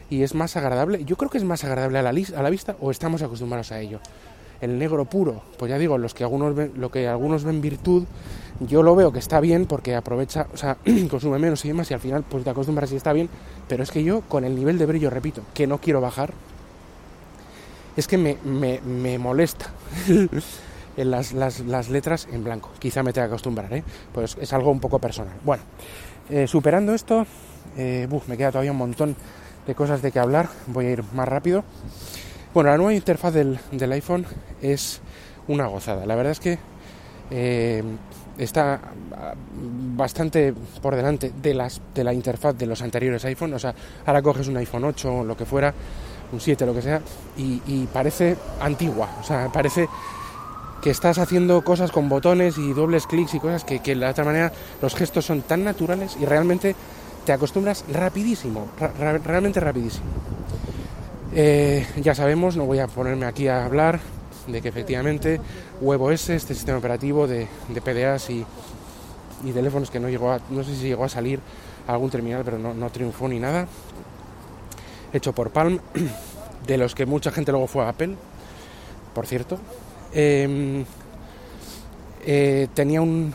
y 0.09 0.23
es 0.23 0.35
más 0.35 0.57
agradable. 0.57 1.05
Yo 1.05 1.17
creo 1.17 1.31
que 1.31 1.39
es 1.39 1.45
más 1.45 1.65
agradable 1.65 1.99
a 1.99 2.03
la, 2.03 2.11
a 2.11 2.43
la 2.43 2.51
vista 2.51 2.77
o 2.81 2.91
estamos 2.91 3.23
acostumbrados 3.23 3.73
a 3.73 3.81
ello. 3.81 4.01
El 4.61 4.79
negro 4.79 5.05
puro, 5.05 5.43
pues 5.59 5.71
ya 5.71 5.79
digo, 5.79 5.99
los 5.99 6.15
que 6.15 6.25
algunos 6.25 6.55
ven, 6.55 6.73
lo 6.77 6.91
que 6.91 7.09
algunos 7.09 7.45
ven 7.45 7.61
virtud, 7.61 8.05
yo 8.61 8.83
lo 8.83 8.95
veo 8.95 9.13
que 9.13 9.19
está 9.19 9.41
bien 9.41 9.67
porque 9.67 9.95
aprovecha, 9.95 10.47
o 10.53 10.57
sea, 10.57 10.77
consume 11.11 11.39
menos 11.39 11.65
y 11.65 11.69
demás 11.69 11.91
y 11.91 11.95
al 11.95 12.01
final 12.01 12.25
pues 12.29 12.45
te 12.45 12.51
acostumbras 12.51 12.93
y 12.93 12.97
está 12.97 13.13
bien, 13.13 13.29
pero 13.69 13.83
es 13.83 13.91
que 13.91 14.05
yo 14.05 14.23
con 14.23 14.45
el 14.45 14.55
nivel 14.55 14.79
de 14.79 14.87
brillo, 14.87 15.11
repito, 15.11 15.43
que 15.55 15.67
no 15.67 15.79
quiero 15.79 16.01
bajar, 16.01 16.33
es 17.97 18.09
que 18.09 18.19
me, 18.19 18.39
me, 18.45 18.81
me 18.81 19.19
molesta 19.19 19.71
las, 20.97 21.33
las, 21.33 21.61
las, 21.61 21.89
letras 21.89 22.29
en 22.33 22.45
blanco. 22.45 22.71
Quizá 22.79 23.03
me 23.03 23.13
tenga 23.13 23.27
que 23.27 23.35
acostumbrar, 23.35 23.73
¿eh? 23.73 23.85
pues 24.13 24.37
es 24.41 24.53
algo 24.53 24.71
un 24.71 24.81
poco 24.81 24.99
personal. 24.99 25.35
Bueno, 25.45 25.63
eh, 26.31 26.47
superando 26.47 26.95
esto, 26.95 27.27
eh, 27.77 28.09
me 28.27 28.37
queda 28.37 28.51
todavía 28.51 28.73
un 28.73 28.79
montón 28.79 29.17
de 29.67 29.75
cosas 29.75 30.03
de 30.03 30.13
que 30.13 30.19
hablar, 30.19 30.49
voy 30.67 30.87
a 30.87 30.91
ir 30.91 31.05
más 31.15 31.29
rápido. 31.29 31.65
Bueno, 32.55 32.71
la 32.71 32.77
nueva 32.77 32.95
interfaz 32.95 33.35
del, 33.35 33.59
del 33.73 33.91
iPhone 33.91 34.25
es 34.63 35.01
una 35.49 35.67
gozada. 35.67 36.07
La 36.07 36.15
verdad 36.15 36.31
es 36.31 36.39
que 36.39 36.57
eh, 37.33 37.83
está 38.39 38.81
bastante 39.97 40.55
por 40.81 40.95
delante 40.95 41.33
de, 41.43 41.53
las, 41.53 41.81
de 41.93 42.05
la 42.05 42.15
interfaz 42.15 42.57
de 42.57 42.67
los 42.67 42.81
anteriores 42.81 43.25
iPhone. 43.25 43.55
O 43.55 43.59
sea, 43.59 43.75
ahora 44.07 44.23
coges 44.23 44.47
un 44.47 44.57
iPhone 44.57 44.85
8 44.85 45.13
o 45.13 45.25
lo 45.25 45.37
que 45.37 45.45
fuera, 45.45 45.75
un 46.33 46.41
7, 46.41 46.65
lo 46.65 46.73
que 46.73 46.83
sea, 46.83 47.01
y, 47.37 47.89
parece 47.93 48.37
antigua. 48.61 49.09
O 49.21 49.25
sea, 49.25 49.51
parece 49.53 49.89
que 50.81 50.91
estás 50.91 51.19
haciendo 51.19 51.65
cosas 51.65 51.91
con 51.91 52.09
botones 52.09 52.57
y 52.57 52.73
dobles 52.73 53.09
clics 53.09 53.35
y 53.35 53.41
cosas 53.41 53.65
que, 53.65 53.81
que 53.81 53.97
de 53.97 54.07
otra 54.07 54.25
manera 54.25 54.53
los 54.81 54.95
gestos 54.95 55.25
son 55.25 55.43
tan 55.43 55.65
naturales 55.65 56.17
y 56.21 56.25
realmente 56.25 56.77
te 57.27 57.33
acostumbras 57.33 57.85
rapidísimo, 57.93 58.69
ra 58.79 59.19
realmente 59.19 59.59
rapidísimo. 59.59 60.07
Eh, 61.37 61.85
ya 62.01 62.15
sabemos, 62.15 62.57
no 62.57 62.65
voy 62.65 62.79
a 62.79 62.87
ponerme 62.87 63.27
aquí 63.27 63.49
a 63.49 63.65
hablar 63.65 63.99
de 64.47 64.63
que 64.63 64.69
efectivamente 64.69 65.41
WebOS, 65.81 66.31
este 66.31 66.55
sistema 66.55 66.79
operativo 66.79 67.27
de, 67.27 67.49
PDAs 67.85 68.31
y, 68.31 68.47
teléfonos 69.53 69.91
que 69.91 69.99
no 69.99 70.09
llegó 70.09 70.31
a, 70.31 70.41
no 70.51 70.63
sé 70.63 70.77
si 70.77 70.83
llegó 70.87 71.05
a 71.05 71.09
salir 71.09 71.41
a 71.89 71.93
algún 71.95 72.09
terminal, 72.09 72.43
pero 72.45 72.59
no, 72.59 72.91
triunfó 72.91 73.27
ni 73.27 73.41
nada, 73.41 73.67
hecho 75.13 75.33
por 75.33 75.51
Palm, 75.51 75.81
de 76.69 76.79
los 76.79 76.95
que 76.95 77.05
mucha 77.05 77.33
gente 77.33 77.51
luego 77.51 77.67
fue 77.67 77.85
a 77.85 77.89
Apple, 77.89 78.15
por 79.13 79.27
cierto, 79.27 79.59
eh, 80.13 80.85
eh, 82.25 82.69
tenía 82.75 83.03
un, 83.03 83.35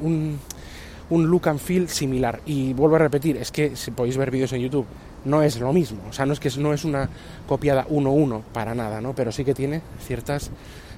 un, 0.00 1.30
look 1.30 1.48
and 1.48 1.60
feel 1.60 1.88
similar. 1.88 2.40
Y 2.46 2.72
vuelvo 2.72 2.96
a 2.96 2.98
repetir, 2.98 3.36
es 3.36 3.52
que 3.52 3.76
si 3.76 3.92
podéis 3.92 4.16
ver 4.16 4.30
vídeos 4.32 4.52
en 4.52 4.60
YouTube, 4.60 4.86
no 5.26 5.42
es 5.42 5.58
lo 5.60 5.72
mismo. 5.72 6.02
O 6.08 6.12
sea, 6.12 6.24
no 6.24 6.32
es 6.32 6.40
que 6.40 6.50
no 6.58 6.72
es 6.72 6.84
una 6.84 7.10
copiada 7.46 7.86
1-1 7.88 8.42
para 8.52 8.74
nada, 8.74 9.00
¿no? 9.00 9.14
Pero 9.14 9.32
sí 9.32 9.44
que 9.44 9.54
tiene 9.54 9.82
ciertas 10.00 10.50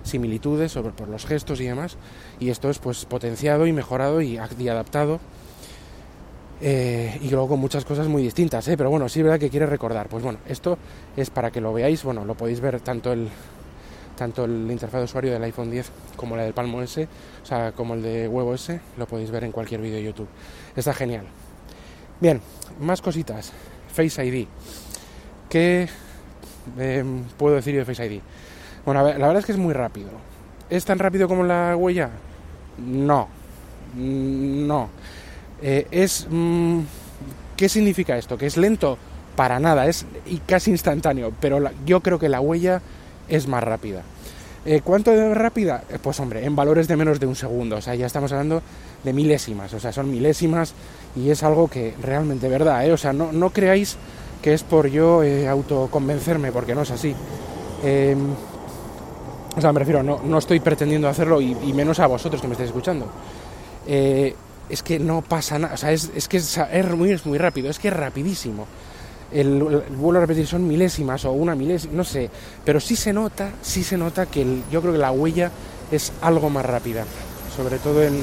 similitudes 0.04 0.72
sobre 0.72 0.92
por 0.92 1.08
los 1.08 1.26
gestos 1.26 1.60
y 1.60 1.64
demás. 1.64 1.96
Y 2.38 2.50
esto 2.50 2.70
es 2.70 2.78
pues 2.78 3.04
potenciado 3.06 3.66
y 3.66 3.72
mejorado 3.72 4.20
y, 4.20 4.38
adaptado. 4.38 5.18
Eh, 6.60 7.18
y 7.22 7.30
luego 7.30 7.48
con 7.48 7.60
muchas 7.60 7.84
cosas 7.84 8.08
muy 8.08 8.20
distintas, 8.20 8.66
¿eh? 8.66 8.76
pero 8.76 8.90
bueno, 8.90 9.08
sí 9.08 9.20
es 9.20 9.24
verdad 9.24 9.38
que 9.38 9.48
quiere 9.48 9.66
recordar. 9.66 10.08
Pues 10.08 10.22
bueno, 10.22 10.38
esto 10.46 10.76
es 11.16 11.30
para 11.30 11.50
que 11.50 11.60
lo 11.60 11.72
veáis, 11.72 12.02
bueno, 12.02 12.24
lo 12.24 12.34
podéis 12.34 12.60
ver 12.60 12.80
tanto 12.80 13.12
el, 13.12 13.28
tanto 14.16 14.44
el 14.44 14.68
interfaz 14.68 14.98
de 14.98 15.04
usuario 15.04 15.32
del 15.32 15.44
iPhone 15.44 15.70
10 15.70 15.88
como 16.16 16.36
la 16.36 16.42
del 16.42 16.54
Palmo 16.54 16.82
S, 16.82 17.08
o 17.42 17.46
sea, 17.46 17.70
como 17.70 17.94
el 17.94 18.02
de 18.02 18.26
Huevo 18.26 18.54
S, 18.54 18.80
lo 18.96 19.06
podéis 19.06 19.30
ver 19.30 19.44
en 19.44 19.52
cualquier 19.52 19.80
vídeo 19.80 19.98
de 19.98 20.04
YouTube. 20.04 20.28
Está 20.74 20.92
genial. 20.92 21.26
Bien, 22.20 22.40
más 22.80 23.00
cositas. 23.00 23.52
Face 23.98 24.24
ID. 24.24 24.46
¿Qué 25.50 25.88
eh, 26.78 27.04
puedo 27.36 27.56
decir 27.56 27.74
de 27.74 27.84
Face 27.84 28.06
ID? 28.06 28.20
Bueno, 28.84 29.02
la 29.02 29.26
verdad 29.26 29.38
es 29.38 29.44
que 29.44 29.50
es 29.50 29.58
muy 29.58 29.74
rápido. 29.74 30.10
¿Es 30.70 30.84
tan 30.84 31.00
rápido 31.00 31.26
como 31.26 31.42
la 31.42 31.74
huella? 31.76 32.10
No. 32.78 33.26
No. 33.96 34.88
Eh, 35.60 35.88
es... 35.90 36.28
Mmm, 36.30 36.82
¿Qué 37.56 37.68
significa 37.68 38.16
esto? 38.16 38.38
¿Que 38.38 38.46
es 38.46 38.56
lento? 38.56 38.96
Para 39.34 39.58
nada, 39.58 39.88
es 39.88 40.06
y 40.26 40.36
casi 40.38 40.70
instantáneo, 40.70 41.32
pero 41.40 41.58
la, 41.58 41.72
yo 41.84 42.00
creo 42.00 42.20
que 42.20 42.28
la 42.28 42.40
huella 42.40 42.80
es 43.28 43.48
más 43.48 43.64
rápida. 43.64 44.02
Eh, 44.64 44.80
¿Cuánto 44.82 45.10
de 45.12 45.34
rápida? 45.34 45.84
Eh, 45.88 45.98
pues 46.02 46.18
hombre, 46.20 46.44
en 46.44 46.56
valores 46.56 46.88
de 46.88 46.96
menos 46.96 47.20
de 47.20 47.26
un 47.26 47.36
segundo, 47.36 47.76
o 47.76 47.80
sea, 47.80 47.94
ya 47.94 48.06
estamos 48.06 48.32
hablando 48.32 48.62
de 49.04 49.12
milésimas, 49.12 49.72
o 49.72 49.80
sea, 49.80 49.92
son 49.92 50.10
milésimas 50.10 50.74
y 51.16 51.30
es 51.30 51.42
algo 51.42 51.68
que 51.68 51.94
realmente 52.02 52.48
verdad, 52.48 52.84
¿eh? 52.84 52.92
o 52.92 52.96
sea, 52.96 53.12
no, 53.12 53.32
no 53.32 53.50
creáis 53.50 53.96
que 54.42 54.52
es 54.52 54.62
por 54.62 54.88
yo 54.88 55.22
autoconvencerme, 55.48 56.52
porque 56.52 56.74
no 56.74 56.82
es 56.82 56.90
así. 56.90 57.14
Eh, 57.82 58.16
o 59.56 59.60
sea, 59.60 59.72
me 59.72 59.80
refiero, 59.80 60.02
no, 60.02 60.20
no 60.22 60.38
estoy 60.38 60.60
pretendiendo 60.60 61.08
hacerlo 61.08 61.40
y, 61.40 61.54
menos 61.72 61.98
a 61.98 62.06
vosotros 62.06 62.40
que 62.40 62.46
me 62.46 62.52
estáis 62.52 62.68
escuchando. 62.68 63.10
Es 63.86 64.82
que 64.82 64.98
no 64.98 65.22
pasa 65.22 65.58
nada, 65.58 65.74
o 65.74 65.76
sea, 65.76 65.90
es, 65.90 66.10
es 66.14 66.28
que 66.28 66.36
es, 66.36 66.58
es, 66.70 66.90
muy, 66.90 67.10
es 67.10 67.26
muy 67.26 67.38
rápido, 67.38 67.70
es 67.70 67.78
que 67.78 67.88
es 67.88 67.94
rapidísimo 67.94 68.66
el, 69.32 69.48
el, 69.48 69.96
vuelvo 69.96 70.18
a 70.18 70.20
repetir, 70.22 70.46
son 70.46 70.66
milésimas 70.66 71.24
o 71.24 71.32
una 71.32 71.54
milésima, 71.54 71.94
no 71.94 72.04
sé, 72.04 72.30
pero 72.64 72.80
sí 72.80 72.96
se 72.96 73.12
nota, 73.12 73.50
sí 73.62 73.84
se 73.84 73.96
nota 73.96 74.26
que 74.26 74.42
el, 74.42 74.62
yo 74.70 74.80
creo 74.80 74.92
que 74.92 74.98
la 74.98 75.12
huella 75.12 75.50
es 75.90 76.12
algo 76.20 76.50
más 76.50 76.64
rápida, 76.64 77.04
sobre 77.56 77.78
todo 77.78 78.02
en, 78.02 78.22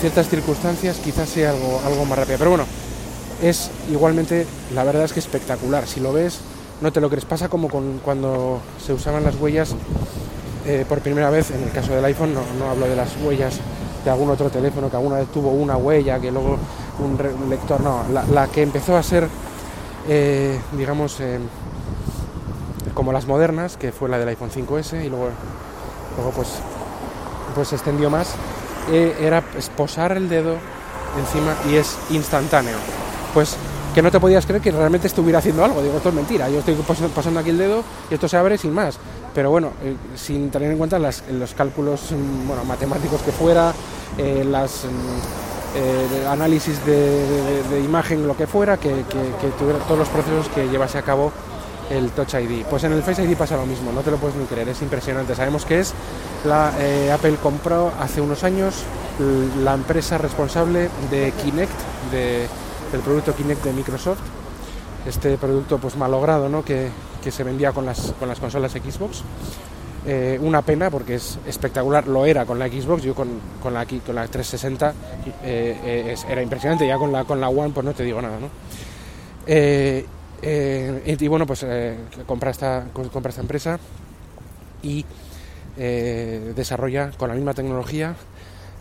ciertas 0.00 0.28
circunstancias 0.28 0.96
quizás 0.96 1.28
sea 1.28 1.50
algo, 1.50 1.80
algo 1.86 2.04
más 2.04 2.18
rápida, 2.18 2.36
pero 2.36 2.50
bueno, 2.50 2.66
es 3.42 3.70
igualmente, 3.90 4.44
la 4.74 4.82
verdad 4.82 5.04
es 5.04 5.12
que 5.12 5.20
espectacular, 5.20 5.86
si 5.86 6.00
lo 6.00 6.12
ves 6.12 6.40
no 6.80 6.92
te 6.92 7.00
lo 7.00 7.08
crees, 7.08 7.24
pasa 7.24 7.48
como 7.48 7.68
con, 7.68 7.98
cuando 8.04 8.60
se 8.84 8.92
usaban 8.92 9.24
las 9.24 9.36
huellas 9.36 9.74
eh, 10.66 10.84
por 10.88 11.00
primera 11.00 11.30
vez, 11.30 11.50
en 11.50 11.62
el 11.62 11.70
caso 11.70 11.92
del 11.92 12.04
iPhone, 12.04 12.34
no, 12.34 12.42
no 12.58 12.70
hablo 12.70 12.86
de 12.86 12.96
las 12.96 13.10
huellas 13.22 13.58
de 14.04 14.10
algún 14.10 14.30
otro 14.30 14.48
teléfono 14.48 14.88
que 14.88 14.96
alguna 14.96 15.16
vez 15.16 15.28
tuvo 15.28 15.50
una 15.50 15.76
huella, 15.76 16.20
que 16.20 16.30
luego 16.30 16.56
un 17.00 17.50
lector, 17.50 17.80
no, 17.80 18.02
la 18.32 18.46
que 18.48 18.62
empezó 18.62 18.96
a 18.96 19.02
ser 19.02 19.28
eh, 20.08 20.58
digamos, 20.72 21.20
eh, 21.20 21.38
como 22.94 23.12
las 23.12 23.26
modernas, 23.26 23.76
que 23.76 23.92
fue 23.92 24.08
la 24.08 24.18
del 24.18 24.28
iPhone 24.28 24.50
5S 24.50 25.04
y 25.04 25.10
luego, 25.10 25.28
luego 26.16 26.30
pues, 26.32 26.48
pues 27.54 27.68
se 27.68 27.74
extendió 27.74 28.08
más, 28.08 28.34
eh, 28.90 29.16
era 29.20 29.42
posar 29.76 30.12
el 30.12 30.30
dedo 30.30 30.56
encima 31.18 31.54
y 31.70 31.76
es 31.76 31.98
instantáneo. 32.10 32.76
Pues 33.34 33.56
que 33.94 34.00
no 34.00 34.10
te 34.10 34.18
podías 34.18 34.46
creer 34.46 34.62
que 34.62 34.70
realmente 34.70 35.08
estuviera 35.08 35.40
haciendo 35.40 35.62
algo. 35.62 35.82
Digo, 35.82 35.98
esto 35.98 36.08
es 36.08 36.14
mentira. 36.14 36.48
Yo 36.48 36.60
estoy 36.60 36.74
pasando 37.14 37.40
aquí 37.40 37.50
el 37.50 37.58
dedo 37.58 37.84
y 38.10 38.14
esto 38.14 38.28
se 38.28 38.36
abre 38.36 38.56
sin 38.56 38.72
más. 38.72 38.98
Pero 39.34 39.50
bueno, 39.50 39.72
sin 40.16 40.50
tener 40.50 40.70
en 40.70 40.78
cuenta 40.78 40.98
los 40.98 41.54
cálculos 41.54 42.12
bueno, 42.46 42.64
matemáticos 42.64 43.20
que 43.22 43.30
fuera, 43.30 43.72
las 44.16 44.86
eh, 45.74 46.26
análisis 46.28 46.84
de, 46.84 47.82
imagen, 47.84 48.26
lo 48.26 48.36
que 48.36 48.46
fuera, 48.46 48.76
que, 48.76 49.04
que, 49.08 49.48
tuviera 49.58 49.78
todos 49.80 49.98
los 49.98 50.08
procesos 50.08 50.48
que 50.48 50.68
llevase 50.68 50.98
a 50.98 51.02
cabo 51.02 51.32
el 51.90 52.10
Touch 52.10 52.34
ID. 52.34 52.64
Pues 52.66 52.84
en 52.84 52.92
el 52.92 53.02
Face 53.02 53.22
ID 53.22 53.36
pasa 53.36 53.56
lo 53.56 53.66
mismo, 53.66 53.92
no 53.92 54.00
te 54.00 54.10
lo 54.10 54.16
puedes 54.16 54.36
ni 54.36 54.44
creer, 54.46 54.68
es 54.68 54.82
impresionante. 54.82 55.34
Sabemos 55.34 55.64
que 55.64 55.80
es 55.80 55.94
la 56.44 56.72
eh, 56.78 57.10
Apple 57.12 57.36
compró 57.42 57.92
hace 58.00 58.20
unos 58.20 58.44
años 58.44 58.74
la 59.62 59.74
empresa 59.74 60.16
responsable 60.16 60.90
de 61.10 61.32
Kinect, 61.42 61.72
de, 62.12 62.46
del 62.92 63.00
producto 63.02 63.34
Kinect 63.34 63.64
de 63.64 63.72
Microsoft. 63.72 64.20
Este 65.06 65.36
producto 65.38 65.78
pues 65.78 65.96
malogrado, 65.96 66.48
¿no? 66.48 66.64
Que, 66.64 66.90
se 67.28 67.44
vendía 67.44 67.72
con 67.72 67.84
las 67.84 68.40
consolas 68.40 68.72
Xbox 68.72 69.22
eh, 70.10 70.38
una 70.40 70.62
pena 70.62 70.88
porque 70.88 71.16
es 71.16 71.38
espectacular, 71.46 72.08
lo 72.08 72.24
era 72.24 72.46
con 72.46 72.58
la 72.58 72.66
Xbox, 72.66 73.02
yo 73.02 73.14
con, 73.14 73.28
con, 73.62 73.74
la, 73.74 73.84
con 73.84 74.14
la 74.14 74.26
360 74.26 74.94
eh, 75.44 76.12
es, 76.14 76.24
era 76.24 76.40
impresionante, 76.40 76.86
ya 76.86 76.96
con 76.96 77.12
la, 77.12 77.24
con 77.24 77.38
la 77.38 77.50
One 77.50 77.74
pues 77.74 77.84
no 77.84 77.92
te 77.92 78.04
digo 78.04 78.22
nada, 78.22 78.40
¿no? 78.40 78.48
Eh, 79.46 80.06
y, 80.40 81.24
y, 81.24 81.28
bueno, 81.28 81.46
pues 81.46 81.66
compra, 82.24 82.50
esta, 82.50 82.86
compra 83.12 83.28
esta 83.28 83.42
empresa 83.42 83.78
y 84.82 85.04
desarrolla 85.76 87.10
con 87.10 87.28
la 87.28 87.34
misma 87.34 87.52
tecnología 87.52 88.14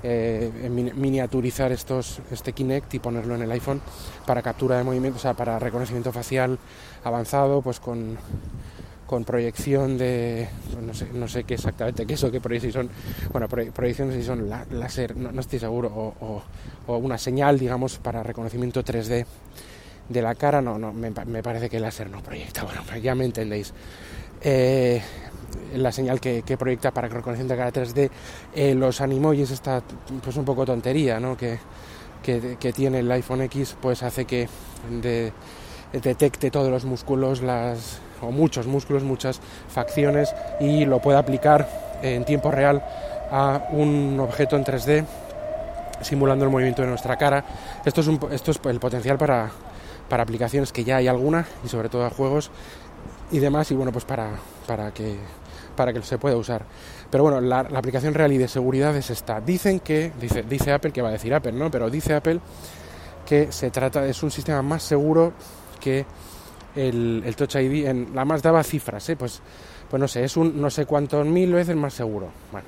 miniaturizar 0.03 1.73
estos, 1.73 2.21
este 2.31 2.53
Kinect 2.53 2.93
y 2.93 2.99
ponerlo 2.99 3.35
en 3.35 3.41
el 3.41 3.51
iPhone 3.51 3.81
para 4.25 4.41
captura 4.41 4.77
de 4.77 4.85
movimiento, 4.85 5.17
o 5.17 5.21
sea, 5.21 5.33
para 5.33 5.59
reconocimiento 5.59 6.13
facial 6.13 6.57
avanzado, 7.03 7.61
pues 7.61 7.81
con 7.81 8.17
con 9.07 9.23
proyección 9.23 9.97
de 9.97 10.47
no 10.85 10.93
sé, 10.93 11.07
no 11.13 11.27
sé 11.27 11.45
qué 11.45 11.55
exactamente 11.55 12.05
qué 12.05 12.13
eso 12.13 12.29
qué 12.29 12.41
proyección 12.41 12.73
son 12.73 12.89
bueno 13.31 13.47
proyecciones 13.47 14.15
si 14.15 14.23
son 14.23 14.49
láser 14.49 15.15
no, 15.15 15.31
no, 15.31 15.41
estoy 15.41 15.59
seguro 15.59 15.87
o, 15.87 16.13
o, 16.19 16.43
o, 16.87 16.97
una 16.97 17.17
señal 17.17 17.57
digamos 17.57 17.97
para 17.97 18.21
reconocimiento 18.21 18.83
3D 18.83 19.25
de 20.09 20.21
la 20.21 20.35
cara 20.35 20.61
no 20.61 20.77
no 20.77 20.93
me, 20.93 21.11
me 21.25 21.41
parece 21.41 21.69
que 21.69 21.77
el 21.77 21.83
láser 21.83 22.09
no 22.09 22.21
proyecta 22.21 22.63
bueno 22.65 22.81
ya 23.01 23.15
me 23.15 23.25
entendéis. 23.25 23.73
Eh, 24.41 25.01
la 25.75 25.91
señal 25.91 26.19
que, 26.19 26.43
proyecta 26.57 26.91
para 26.91 27.07
reconocimiento 27.07 27.55
de 27.55 27.57
cara 27.57 27.73
3D 27.73 28.09
eh, 28.53 28.75
los 28.75 29.01
animojis 29.01 29.49
está 29.49 29.81
pues 30.21 30.35
un 30.37 30.45
poco 30.45 30.65
tontería 30.65 31.19
no 31.19 31.35
que, 31.35 31.57
que, 32.21 32.73
tiene 32.73 32.99
el 32.99 33.11
iPhone 33.11 33.41
X 33.41 33.75
pues 33.81 34.03
hace 34.03 34.25
que 34.25 34.47
de 35.01 35.31
detecte 35.93 36.51
todos 36.51 36.69
los 36.69 36.85
músculos, 36.85 37.41
las, 37.41 37.99
o 38.21 38.31
muchos 38.31 38.67
músculos, 38.67 39.03
muchas 39.03 39.39
facciones 39.69 40.33
y 40.59 40.85
lo 40.85 40.99
pueda 40.99 41.19
aplicar 41.19 41.67
en 42.01 42.25
tiempo 42.25 42.51
real 42.51 42.83
a 43.31 43.67
un 43.71 44.19
objeto 44.19 44.55
en 44.55 44.65
3D 44.65 45.05
simulando 46.01 46.45
el 46.45 46.51
movimiento 46.51 46.81
de 46.81 46.89
nuestra 46.89 47.17
cara. 47.17 47.43
Esto 47.85 48.01
es, 48.01 48.07
un, 48.07 48.19
esto 48.31 48.51
es 48.51 48.59
el 48.65 48.79
potencial 48.79 49.17
para, 49.17 49.49
para 50.09 50.23
aplicaciones 50.23 50.71
que 50.71 50.83
ya 50.83 50.97
hay 50.97 51.07
alguna 51.07 51.45
y 51.63 51.67
sobre 51.67 51.89
todo 51.89 52.05
a 52.05 52.09
juegos 52.09 52.51
y 53.31 53.39
demás 53.39 53.69
y 53.71 53.75
bueno 53.75 53.91
pues 53.91 54.05
para, 54.05 54.29
para 54.65 54.91
que 54.93 55.17
para 55.75 55.93
que 55.93 56.01
se 56.01 56.17
pueda 56.17 56.35
usar. 56.35 56.65
Pero 57.11 57.23
bueno, 57.23 57.39
la, 57.39 57.61
la, 57.61 57.77
aplicación 57.77 58.15
real 58.15 58.33
y 58.33 58.37
de 58.39 58.47
seguridad 58.47 58.95
es 58.97 59.11
esta. 59.11 59.39
Dicen 59.39 59.79
que, 59.79 60.11
dice, 60.19 60.41
dice 60.41 60.73
Apple, 60.73 60.91
que 60.91 61.03
va 61.03 61.09
a 61.09 61.11
decir 61.11 61.31
Apple, 61.35 61.51
¿no? 61.51 61.69
Pero 61.69 61.89
dice 61.91 62.15
Apple 62.15 62.39
que 63.27 63.51
se 63.51 63.69
trata, 63.69 64.05
es 64.07 64.23
un 64.23 64.31
sistema 64.31 64.61
más 64.61 64.81
seguro 64.81 65.33
que 65.79 66.05
el, 66.77 67.23
el 67.25 67.35
Touch 67.35 67.55
ID. 67.55 67.87
En, 67.87 68.15
la 68.15 68.25
más 68.25 68.41
daba 68.41 68.63
cifras, 68.63 69.09
¿eh? 69.09 69.15
Pues, 69.15 69.41
pues 69.89 69.99
no 69.99 70.07
sé, 70.07 70.23
es 70.23 70.37
un 70.37 70.61
no 70.61 70.69
sé 70.69 70.85
cuántos 70.85 71.25
mil 71.25 71.53
veces 71.53 71.75
más 71.75 71.93
seguro. 71.93 72.29
Bueno, 72.51 72.67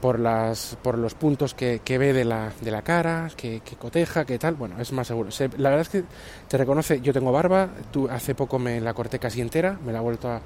por, 0.00 0.20
las, 0.20 0.76
por 0.82 0.98
los 0.98 1.14
puntos 1.14 1.54
que, 1.54 1.80
que 1.84 1.98
ve 1.98 2.12
de 2.12 2.24
la, 2.24 2.52
de 2.60 2.70
la 2.70 2.82
cara, 2.82 3.30
que, 3.36 3.60
que, 3.60 3.76
coteja, 3.76 4.24
que 4.24 4.38
tal, 4.38 4.54
bueno, 4.54 4.80
es 4.80 4.92
más 4.92 5.06
seguro. 5.06 5.30
Se, 5.30 5.48
la 5.56 5.70
verdad 5.70 5.82
es 5.82 5.88
que 5.88 6.04
te 6.48 6.58
reconoce, 6.58 7.00
yo 7.00 7.12
tengo 7.12 7.32
barba, 7.32 7.68
tú 7.92 8.08
hace 8.08 8.34
poco 8.34 8.58
me 8.58 8.80
la 8.80 8.94
corté 8.94 9.18
casi 9.18 9.40
entera, 9.40 9.78
me 9.84 9.92
la 9.92 9.98
he 9.98 10.02
vuelto 10.02 10.28
a, 10.28 10.40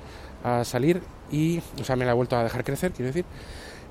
a 0.44 0.64
salir 0.64 1.02
y, 1.30 1.60
o 1.80 1.84
sea, 1.84 1.96
me 1.96 2.04
la 2.04 2.12
he 2.12 2.14
vuelto 2.14 2.36
a 2.36 2.42
dejar 2.42 2.64
crecer, 2.64 2.92
quiero 2.92 3.08
decir, 3.08 3.24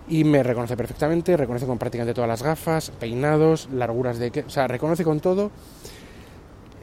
y 0.07 0.23
me 0.23 0.41
reconoce 0.41 0.75
perfectamente, 0.75 1.37
reconoce 1.37 1.65
con 1.65 1.77
prácticamente 1.77 2.13
todas 2.13 2.27
las 2.27 2.41
gafas, 2.41 2.91
peinados, 2.91 3.69
larguras 3.71 4.17
de 4.17 4.31
que, 4.31 4.41
o 4.41 4.49
sea, 4.49 4.67
reconoce 4.67 5.03
con 5.03 5.19
todo, 5.19 5.51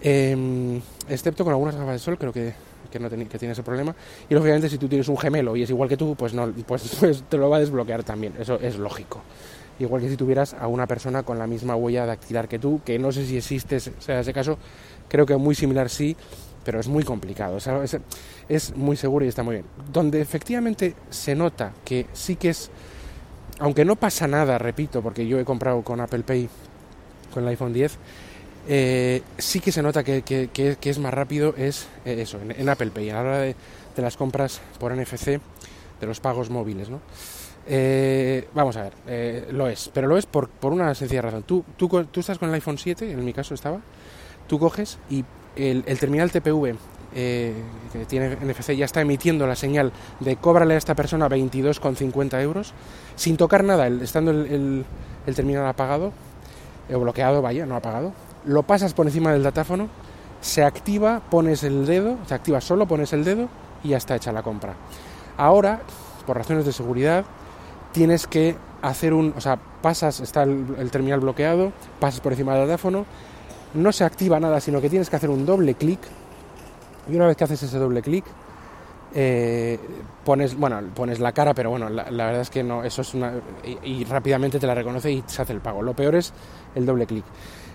eh, 0.08 0.80
excepto 1.08 1.42
con 1.42 1.52
algunas 1.52 1.74
gafas 1.74 1.94
de 1.94 1.98
sol, 1.98 2.16
creo 2.16 2.32
que, 2.32 2.52
que 2.92 3.00
no 3.00 3.08
tiene, 3.08 3.26
que 3.26 3.40
tiene 3.40 3.52
ese 3.52 3.64
problema, 3.64 3.92
y 4.30 4.34
lógicamente 4.34 4.68
si 4.68 4.78
tú 4.78 4.86
tienes 4.86 5.08
un 5.08 5.18
gemelo 5.18 5.56
y 5.56 5.64
es 5.64 5.70
igual 5.70 5.88
que 5.88 5.96
tú, 5.96 6.14
pues 6.14 6.32
no, 6.32 6.46
pues, 6.64 6.96
pues 7.00 7.24
te 7.28 7.36
lo 7.36 7.50
va 7.50 7.56
a 7.56 7.60
desbloquear 7.60 8.04
también, 8.04 8.32
eso 8.38 8.54
es 8.60 8.76
lógico. 8.76 9.20
Igual 9.80 10.02
que 10.02 10.08
si 10.08 10.16
tuvieras 10.16 10.54
a 10.54 10.68
una 10.68 10.86
persona 10.86 11.24
con 11.24 11.40
la 11.40 11.48
misma 11.48 11.74
huella 11.74 12.06
dactilar 12.06 12.46
que 12.46 12.60
tú, 12.60 12.80
que 12.84 13.00
no 13.00 13.10
sé 13.10 13.26
si 13.26 13.36
existe, 13.36 13.80
sea, 13.80 14.20
ese 14.20 14.32
caso, 14.32 14.58
creo 15.08 15.26
que 15.26 15.36
muy 15.36 15.56
similar 15.56 15.90
sí, 15.90 16.16
pero 16.64 16.78
es 16.78 16.86
muy 16.86 17.02
complicado. 17.02 17.56
O 17.56 17.60
sea, 17.60 17.82
es, 17.82 17.98
es, 18.48 18.76
muy 18.76 18.96
seguro 18.96 19.24
y 19.24 19.28
está 19.28 19.42
muy 19.42 19.56
bien. 19.56 19.66
Donde 19.92 20.20
efectivamente 20.20 20.94
se 21.10 21.34
nota 21.34 21.72
que 21.84 22.06
sí 22.12 22.36
que 22.36 22.50
es, 22.50 22.70
aunque 23.58 23.84
no 23.84 23.96
pasa 23.96 24.28
nada, 24.28 24.56
repito, 24.56 25.02
porque 25.02 25.26
yo 25.26 25.40
he 25.40 25.44
comprado 25.44 25.82
con 25.82 26.00
Apple 26.00 26.22
Pay, 26.22 26.48
con 27.34 27.42
el 27.42 27.48
iPhone 27.50 27.72
10, 27.72 27.98
eh, 28.68 29.22
sí 29.38 29.60
que 29.60 29.70
se 29.70 29.82
nota 29.82 30.02
que, 30.02 30.78
es 30.82 30.98
más 30.98 31.14
rápido, 31.14 31.54
es 31.56 31.86
eh, 32.04 32.20
eso, 32.20 32.38
en, 32.40 32.68
Apple 32.68 32.90
Pay, 32.90 33.10
a 33.10 33.14
la 33.14 33.20
hora 33.20 33.38
de, 33.38 33.54
las 33.96 34.16
compras 34.16 34.60
por 34.78 34.94
NFC, 34.94 35.40
de 36.00 36.06
los 36.06 36.20
pagos 36.20 36.50
móviles, 36.50 36.90
¿no? 36.90 37.00
Eh, 37.68 38.48
vamos 38.54 38.76
a 38.76 38.82
ver, 38.82 39.52
lo 39.52 39.68
es, 39.68 39.90
pero 39.92 40.06
lo 40.06 40.18
es 40.18 40.26
por, 40.26 40.50
una 40.62 40.94
sencilla 40.94 41.22
razón. 41.22 41.44
Tú, 41.44 41.64
estás 42.14 42.38
con 42.38 42.48
el 42.48 42.54
iPhone 42.54 42.78
7, 42.78 43.10
en 43.10 43.24
mi 43.24 43.32
caso 43.32 43.54
estaba, 43.54 43.80
tú 44.46 44.58
coges 44.58 44.98
y 45.10 45.24
el, 45.56 45.84
terminal 45.98 46.30
TPV 46.30 46.76
que 47.14 48.04
tiene 48.06 48.36
NFC 48.36 48.72
ya 48.72 48.84
está 48.84 49.00
emitiendo 49.00 49.46
la 49.46 49.56
señal 49.56 49.90
de 50.20 50.36
cóbrale 50.36 50.74
a 50.74 50.76
esta 50.76 50.94
persona 50.94 51.30
22,50 51.30 52.42
euros 52.42 52.74
sin 53.14 53.38
tocar 53.38 53.64
nada, 53.64 53.86
el, 53.86 54.02
estando 54.02 54.32
el, 54.32 54.46
el, 54.46 54.84
el, 55.26 55.34
terminal 55.34 55.66
apagado 55.66 56.12
o 56.92 57.00
bloqueado, 57.00 57.40
vaya, 57.40 57.64
no 57.64 57.74
apagado. 57.74 58.12
Lo 58.46 58.62
pasas 58.62 58.94
por 58.94 59.06
encima 59.06 59.32
del 59.32 59.42
datáfono, 59.42 59.88
se 60.40 60.62
activa, 60.62 61.20
pones 61.30 61.64
el 61.64 61.84
dedo, 61.86 62.16
se 62.26 62.34
activa 62.34 62.60
solo, 62.60 62.86
pones 62.86 63.12
el 63.12 63.24
dedo 63.24 63.48
y 63.82 63.88
ya 63.88 63.96
está 63.96 64.16
hecha 64.16 64.32
la 64.32 64.42
compra. 64.42 64.74
Ahora, 65.36 65.80
por 66.26 66.36
razones 66.36 66.64
de 66.64 66.72
seguridad, 66.72 67.24
tienes 67.92 68.26
que 68.26 68.56
hacer 68.82 69.14
un, 69.14 69.34
o 69.36 69.40
sea, 69.40 69.56
pasas, 69.56 70.20
está 70.20 70.44
el, 70.44 70.90
terminal 70.90 71.20
bloqueado, 71.20 71.72
pasas 71.98 72.20
por 72.20 72.32
encima 72.32 72.54
del 72.54 72.68
datáfono, 72.68 73.04
no 73.74 73.92
se 73.92 74.04
activa 74.04 74.38
nada, 74.38 74.60
sino 74.60 74.80
que 74.80 74.88
tienes 74.88 75.10
que 75.10 75.16
hacer 75.16 75.30
un 75.30 75.44
doble 75.44 75.74
clic. 75.74 75.98
Y 77.10 77.16
una 77.16 77.26
vez 77.26 77.36
que 77.36 77.44
haces 77.44 77.62
ese 77.62 77.78
doble 77.78 78.02
clic, 78.02 78.24
eh, 79.14 79.78
pones, 80.24 80.56
bueno, 80.56 80.80
pones 80.94 81.20
la 81.20 81.32
cara, 81.32 81.54
pero 81.54 81.70
bueno, 81.70 81.88
la, 81.88 82.10
la, 82.10 82.26
verdad 82.26 82.42
es 82.42 82.50
que 82.50 82.62
no, 82.62 82.84
eso 82.84 83.02
es 83.02 83.14
una. 83.14 83.32
Y, 83.64 84.00
y, 84.00 84.04
rápidamente 84.04 84.58
te 84.58 84.66
la 84.66 84.74
reconoce 84.74 85.10
y 85.10 85.24
se 85.26 85.42
hace 85.42 85.52
el 85.52 85.60
pago. 85.60 85.82
Lo 85.82 85.94
peor 85.94 86.16
es 86.16 86.32
el 86.74 86.84
doble 86.84 87.06
clic. 87.06 87.24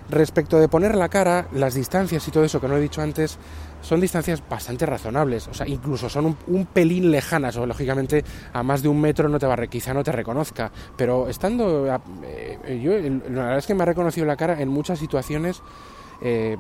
Respecto 0.10 0.60
de 0.60 0.68
poner 0.68 0.96
la 0.96 1.10
cara, 1.10 1.48
las 1.54 1.74
distancias 1.74 2.28
y 2.28 2.32
todo 2.32 2.44
eso 2.44 2.60
que 2.60 2.68
no 2.68 2.78
he 2.78 2.82
dicho 2.82 3.02
antes, 3.02 3.38
son 3.82 4.00
distancias 4.00 4.44
bastante 4.48 4.86
razonables, 4.86 5.48
o 5.48 5.54
sea, 5.54 5.68
incluso 5.68 6.10
son 6.10 6.26
un, 6.28 6.38
un 6.48 6.66
pelín 6.66 7.10
lejanas, 7.10 7.58
o 7.58 7.66
lógicamente 7.66 8.24
a 8.54 8.62
más 8.62 8.82
de 8.82 8.90
un 8.90 9.02
metro 9.02 9.28
no 9.28 9.40
te 9.40 9.48
va, 9.48 9.58
quizá 9.68 9.94
no 9.94 10.04
te 10.04 10.12
reconozca, 10.12 10.72
pero 10.96 11.28
estando, 11.28 11.88
eh, 12.24 12.80
yo, 12.84 12.92
la 13.34 13.44
verdad 13.44 13.58
es 13.58 13.66
que 13.66 13.74
me 13.74 13.84
ha 13.84 13.88
reconocido 13.88 14.26
la 14.26 14.36
cara 14.36 14.62
en 14.62 14.70
muchas 14.70 15.00
situaciones 15.00 15.62
eh, 16.24 16.56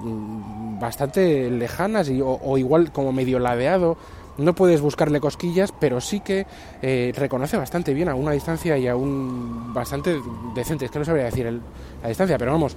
bastante 0.79 1.51
lejanas 1.51 2.09
y, 2.09 2.19
o, 2.23 2.57
igual 2.57 2.91
como 2.91 3.11
medio 3.11 3.37
ladeado. 3.37 3.95
No 4.37 4.55
puedes 4.55 4.81
buscarle 4.81 5.19
cosquillas, 5.19 5.71
pero 5.77 6.01
sí 6.01 6.21
que 6.21 6.47
eh, 6.81 7.13
reconoce 7.15 7.57
bastante 7.57 7.93
bien 7.93 8.09
a 8.09 8.15
una 8.15 8.31
distancia 8.31 8.75
y 8.77 8.87
a 8.87 8.95
un 8.95 9.71
bastante 9.71 10.19
decente. 10.55 10.85
Es 10.85 10.91
que 10.91 10.97
no 10.97 11.05
sabría 11.05 11.25
decir 11.25 11.45
el, 11.45 11.61
la 12.01 12.09
distancia, 12.09 12.39
pero 12.39 12.51
vamos, 12.51 12.75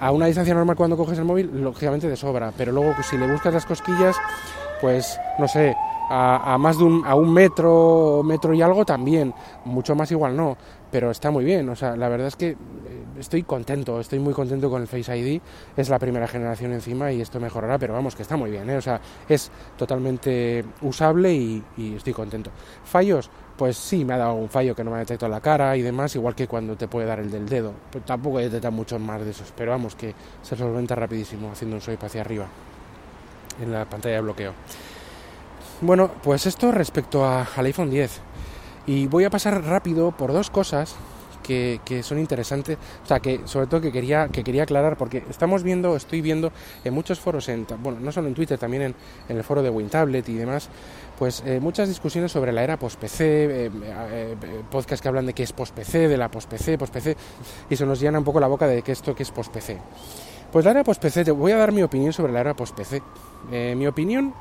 a 0.00 0.10
una 0.10 0.26
distancia 0.26 0.54
normal 0.54 0.76
cuando 0.76 0.96
coges 0.96 1.18
el 1.18 1.24
móvil, 1.24 1.50
lógicamente 1.62 2.08
de 2.08 2.16
sobra. 2.16 2.52
Pero 2.56 2.72
luego 2.72 2.94
si 3.02 3.16
le 3.16 3.30
buscas 3.30 3.54
las 3.54 3.66
cosquillas, 3.66 4.16
pues 4.80 5.18
no 5.38 5.48
sé, 5.48 5.74
a, 6.10 6.56
más 6.58 6.78
de 6.78 6.84
un, 6.84 7.04
a 7.06 7.14
un 7.14 7.32
metro, 7.32 8.22
metro 8.24 8.52
y 8.54 8.62
algo 8.62 8.84
también, 8.84 9.32
mucho 9.64 9.94
más 9.94 10.10
igual 10.10 10.36
no, 10.36 10.56
pero 10.90 11.10
está 11.10 11.30
muy 11.30 11.44
bien, 11.44 11.68
o 11.68 11.76
sea, 11.76 11.96
la 11.96 12.08
verdad 12.08 12.28
es 12.28 12.36
que 12.36 12.56
estoy 13.18 13.42
contento, 13.42 14.00
estoy 14.00 14.18
muy 14.18 14.34
contento 14.34 14.68
con 14.68 14.82
el 14.82 14.88
Face 14.88 15.16
ID, 15.16 15.40
es 15.76 15.88
la 15.88 15.98
primera 15.98 16.28
generación 16.28 16.72
encima 16.72 17.12
y 17.12 17.20
esto 17.20 17.40
mejorará, 17.40 17.78
pero 17.78 17.94
vamos, 17.94 18.14
que 18.14 18.22
está 18.22 18.36
muy 18.36 18.50
bien, 18.50 18.68
¿eh? 18.70 18.76
o 18.76 18.82
sea, 18.82 19.00
es 19.28 19.50
totalmente 19.76 20.64
usable 20.82 21.32
y 21.32 21.62
estoy 21.96 22.12
contento. 22.12 22.50
¿Fallos? 22.84 23.30
Pues 23.56 23.76
sí, 23.76 24.04
me 24.04 24.14
ha 24.14 24.18
dado 24.18 24.34
un 24.34 24.48
fallo 24.48 24.74
que 24.74 24.82
no 24.82 24.90
me 24.90 24.96
ha 24.96 25.00
detectado 25.00 25.30
la 25.30 25.40
cara 25.40 25.76
y 25.76 25.82
demás, 25.82 26.14
igual 26.16 26.34
que 26.34 26.48
cuando 26.48 26.76
te 26.76 26.88
puede 26.88 27.06
dar 27.06 27.20
el 27.20 27.30
del 27.30 27.48
dedo, 27.48 27.72
pues 27.90 28.04
tampoco 28.04 28.38
detecta 28.38 28.70
muchos 28.70 29.00
más 29.00 29.24
de 29.24 29.30
esos, 29.30 29.52
pero 29.56 29.70
vamos, 29.70 29.94
que 29.94 30.12
se 30.42 30.56
solventa 30.56 30.96
rapidísimo 30.96 31.52
haciendo 31.52 31.76
un 31.76 31.82
swipe 31.82 32.06
hacia 32.06 32.22
arriba 32.22 32.46
en 33.62 33.72
la 33.72 33.84
pantalla 33.84 34.16
de 34.16 34.20
bloqueo. 34.22 34.52
Bueno, 35.80 36.10
pues 36.22 36.46
esto 36.46 36.72
respecto 36.72 37.24
a, 37.24 37.46
al 37.56 37.66
iPhone 37.66 37.90
10. 37.90 38.20
Y 38.86 39.06
voy 39.06 39.24
a 39.24 39.30
pasar 39.30 39.62
rápido 39.64 40.10
por 40.10 40.32
dos 40.32 40.50
cosas 40.50 40.96
que, 41.44 41.80
que, 41.84 42.02
son 42.02 42.18
interesantes, 42.18 42.76
o 43.04 43.06
sea, 43.06 43.20
que 43.20 43.42
sobre 43.44 43.68
todo 43.68 43.80
que 43.80 43.92
quería, 43.92 44.28
que 44.28 44.42
quería 44.42 44.64
aclarar, 44.64 44.96
porque 44.96 45.22
estamos 45.30 45.62
viendo, 45.62 45.94
estoy 45.94 46.20
viendo 46.20 46.50
en 46.82 46.92
muchos 46.92 47.20
foros, 47.20 47.48
en, 47.48 47.66
bueno, 47.78 48.00
no 48.00 48.10
solo 48.10 48.26
en 48.26 48.34
Twitter, 48.34 48.58
también 48.58 48.82
en, 48.82 48.94
en 49.28 49.36
el 49.36 49.44
foro 49.44 49.62
de 49.62 49.70
WinTablet 49.70 50.28
y 50.28 50.34
demás, 50.34 50.68
pues 51.16 51.44
eh, 51.46 51.60
muchas 51.60 51.88
discusiones 51.88 52.32
sobre 52.32 52.50
la 52.52 52.64
era 52.64 52.76
post-PC, 52.76 53.24
eh, 53.24 53.70
eh, 54.10 54.36
podcasts 54.70 55.00
que 55.00 55.08
hablan 55.08 55.26
de 55.26 55.32
qué 55.32 55.44
es 55.44 55.52
post-PC, 55.52 56.08
de 56.08 56.16
la 56.16 56.28
post-PC, 56.28 56.78
post-PC, 56.78 57.16
y 57.70 57.76
se 57.76 57.86
nos 57.86 58.00
llena 58.00 58.18
un 58.18 58.24
poco 58.24 58.40
la 58.40 58.48
boca 58.48 58.66
de 58.66 58.82
que 58.82 58.90
esto 58.90 59.14
que 59.14 59.22
es 59.22 59.30
post-PC. 59.30 59.78
Pues 60.50 60.64
la 60.64 60.70
era 60.70 60.84
post-PC, 60.84 61.24
te 61.24 61.30
voy 61.30 61.52
a 61.52 61.56
dar 61.56 61.72
mi 61.72 61.82
opinión 61.82 62.12
sobre 62.12 62.32
la 62.32 62.40
era 62.40 62.54
post-PC. 62.54 63.02
Eh, 63.50 63.74
mi 63.76 63.86
opinión 63.86 64.32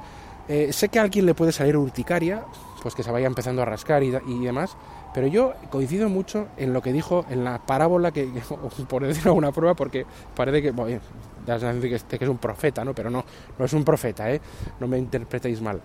eh, 0.47 0.71
sé 0.71 0.89
que 0.89 0.99
a 0.99 1.01
alguien 1.01 1.25
le 1.25 1.33
puede 1.33 1.51
salir 1.51 1.77
urticaria, 1.77 2.43
pues 2.81 2.93
que 2.95 3.01
se 3.01 3.11
vaya 3.11 3.27
empezando 3.27 3.61
a 3.61 3.65
rascar 3.65 4.03
y, 4.03 4.15
y, 4.27 4.45
demás, 4.45 4.75
pero 5.13 5.27
yo 5.27 5.53
coincido 5.69 6.09
mucho 6.09 6.47
en 6.57 6.73
lo 6.73 6.81
que 6.81 6.91
dijo 6.91 7.25
en 7.29 7.43
la 7.43 7.59
parábola 7.59 8.11
que, 8.11 8.29
por 8.89 9.05
decirlo 9.05 9.31
alguna 9.31 9.51
prueba, 9.51 9.75
porque 9.75 10.05
parece 10.35 10.61
que, 10.61 10.71
bueno, 10.71 10.99
sensación 11.45 11.81
que, 11.81 12.17
que 12.17 12.25
es 12.25 12.29
un 12.29 12.37
profeta, 12.37 12.83
¿no? 12.83 12.93
Pero 12.93 13.09
no, 13.09 13.23
no 13.57 13.65
es 13.65 13.73
un 13.73 13.83
profeta, 13.83 14.31
¿eh? 14.31 14.41
No 14.79 14.87
me 14.87 14.97
interpretéis 14.97 15.61
mal. 15.61 15.81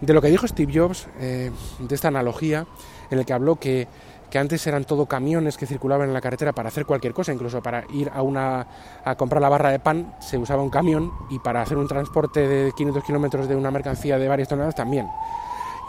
De 0.00 0.12
lo 0.12 0.20
que 0.20 0.28
dijo 0.28 0.46
Steve 0.46 0.72
Jobs, 0.74 1.08
eh, 1.18 1.50
de 1.78 1.94
esta 1.94 2.08
analogía, 2.08 2.66
en 3.10 3.18
el 3.18 3.24
que 3.24 3.32
habló 3.32 3.56
que, 3.56 3.88
que 4.30 4.38
antes 4.38 4.66
eran 4.66 4.84
todo 4.84 5.06
camiones 5.06 5.56
que 5.56 5.66
circulaban 5.66 6.08
en 6.08 6.14
la 6.14 6.20
carretera 6.20 6.52
para 6.52 6.68
hacer 6.68 6.84
cualquier 6.84 7.14
cosa, 7.14 7.32
incluso 7.32 7.62
para 7.62 7.84
ir 7.92 8.10
a, 8.12 8.22
una, 8.22 8.66
a 9.04 9.14
comprar 9.16 9.40
la 9.40 9.48
barra 9.48 9.70
de 9.70 9.78
pan 9.78 10.14
se 10.20 10.36
usaba 10.36 10.62
un 10.62 10.70
camión 10.70 11.12
y 11.30 11.38
para 11.38 11.62
hacer 11.62 11.78
un 11.78 11.88
transporte 11.88 12.46
de 12.46 12.72
500 12.72 13.04
kilómetros 13.04 13.48
de 13.48 13.56
una 13.56 13.70
mercancía 13.70 14.18
de 14.18 14.28
varias 14.28 14.48
toneladas 14.48 14.74
también. 14.74 15.08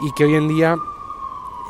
Y 0.00 0.12
que 0.12 0.24
hoy 0.24 0.34
en 0.34 0.48
día 0.48 0.76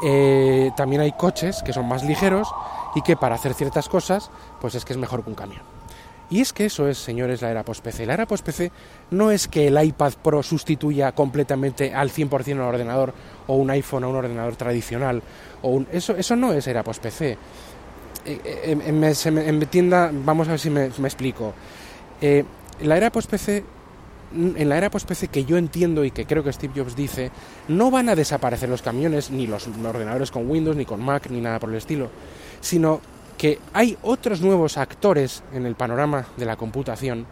eh, 0.02 0.70
también 0.76 1.02
hay 1.02 1.12
coches 1.12 1.62
que 1.62 1.72
son 1.72 1.86
más 1.86 2.04
ligeros 2.04 2.48
y 2.94 3.02
que 3.02 3.16
para 3.16 3.34
hacer 3.34 3.54
ciertas 3.54 3.88
cosas 3.88 4.30
pues 4.60 4.74
es 4.74 4.84
que 4.84 4.92
es 4.92 4.98
mejor 4.98 5.22
que 5.22 5.30
un 5.30 5.36
camión. 5.36 5.62
Y 6.28 6.40
es 6.40 6.52
que 6.52 6.64
eso 6.64 6.88
es, 6.88 6.98
señores, 6.98 7.40
la 7.40 7.50
era 7.50 7.64
post-PC. 7.64 8.04
La 8.04 8.14
era 8.14 8.26
post-PC 8.26 8.72
no 9.12 9.30
es 9.30 9.46
que 9.46 9.68
el 9.68 9.80
iPad 9.82 10.14
Pro 10.22 10.42
sustituya 10.42 11.12
completamente 11.12 11.94
al 11.94 12.10
100% 12.10 12.54
un 12.54 12.60
ordenador 12.62 13.14
o 13.46 13.54
un 13.54 13.70
iPhone 13.70 14.02
a 14.04 14.08
un 14.08 14.16
ordenador 14.16 14.56
tradicional. 14.56 15.22
O 15.62 15.70
un... 15.70 15.86
eso, 15.92 16.16
eso 16.16 16.34
no 16.34 16.52
es 16.52 16.66
era 16.66 16.82
post-PC. 16.82 17.38
Eh, 18.24 18.76
en, 18.84 19.04
en, 19.04 19.66
tienda, 19.66 20.10
vamos 20.12 20.48
a 20.48 20.52
ver 20.52 20.60
si 20.60 20.68
me, 20.68 20.90
me 20.98 21.06
explico. 21.06 21.54
Eh, 22.20 22.44
la 22.80 22.96
era 22.96 23.12
post-PC 23.12 23.75
en 24.34 24.68
la 24.68 24.76
era 24.76 24.90
post-PC 24.90 25.28
que 25.28 25.44
yo 25.44 25.56
entiendo 25.56 26.04
y 26.04 26.10
que 26.10 26.26
creo 26.26 26.42
que 26.42 26.52
Steve 26.52 26.72
Jobs 26.76 26.96
dice, 26.96 27.30
no 27.68 27.90
van 27.90 28.08
a 28.08 28.14
desaparecer 28.14 28.68
los 28.68 28.82
camiones, 28.82 29.30
ni 29.30 29.46
los 29.46 29.66
ordenadores 29.68 30.30
con 30.30 30.50
Windows, 30.50 30.76
ni 30.76 30.84
con 30.84 31.02
Mac, 31.02 31.28
ni 31.30 31.40
nada 31.40 31.58
por 31.60 31.70
el 31.70 31.76
estilo, 31.76 32.10
sino 32.60 33.00
que 33.38 33.58
hay 33.72 33.96
otros 34.02 34.40
nuevos 34.40 34.78
actores 34.78 35.42
en 35.52 35.66
el 35.66 35.74
panorama 35.74 36.26
de 36.36 36.46
la 36.46 36.56
computación 36.56 37.26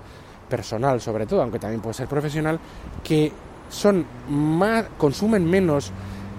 personal 0.49 1.01
sobre 1.01 1.27
todo, 1.27 1.43
aunque 1.43 1.59
también 1.59 1.81
puede 1.81 1.95
ser 1.95 2.07
profesional, 2.07 2.61
que 3.03 3.33
son 3.71 4.05
más, 4.29 4.85
consumen 4.99 5.49
menos 5.49 5.91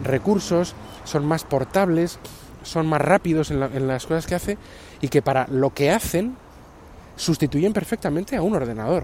recursos, 0.04 0.76
son 1.04 1.26
más 1.26 1.44
portables, 1.44 2.20
son 2.64 2.86
más 2.88 3.02
rápidos 3.02 3.50
en, 3.52 3.60
la- 3.60 3.66
en 3.74 3.88
las 3.88 4.06
cosas 4.06 4.26
que 4.28 4.36
hace 4.36 4.58
y 5.02 5.08
que 5.10 5.22
para 5.22 5.48
lo 5.50 5.72
que 5.74 5.90
hacen 5.92 6.36
sustituyen 7.16 7.74
perfectamente 7.74 8.36
a 8.36 8.42
un 8.42 8.56
ordenador. 8.56 9.04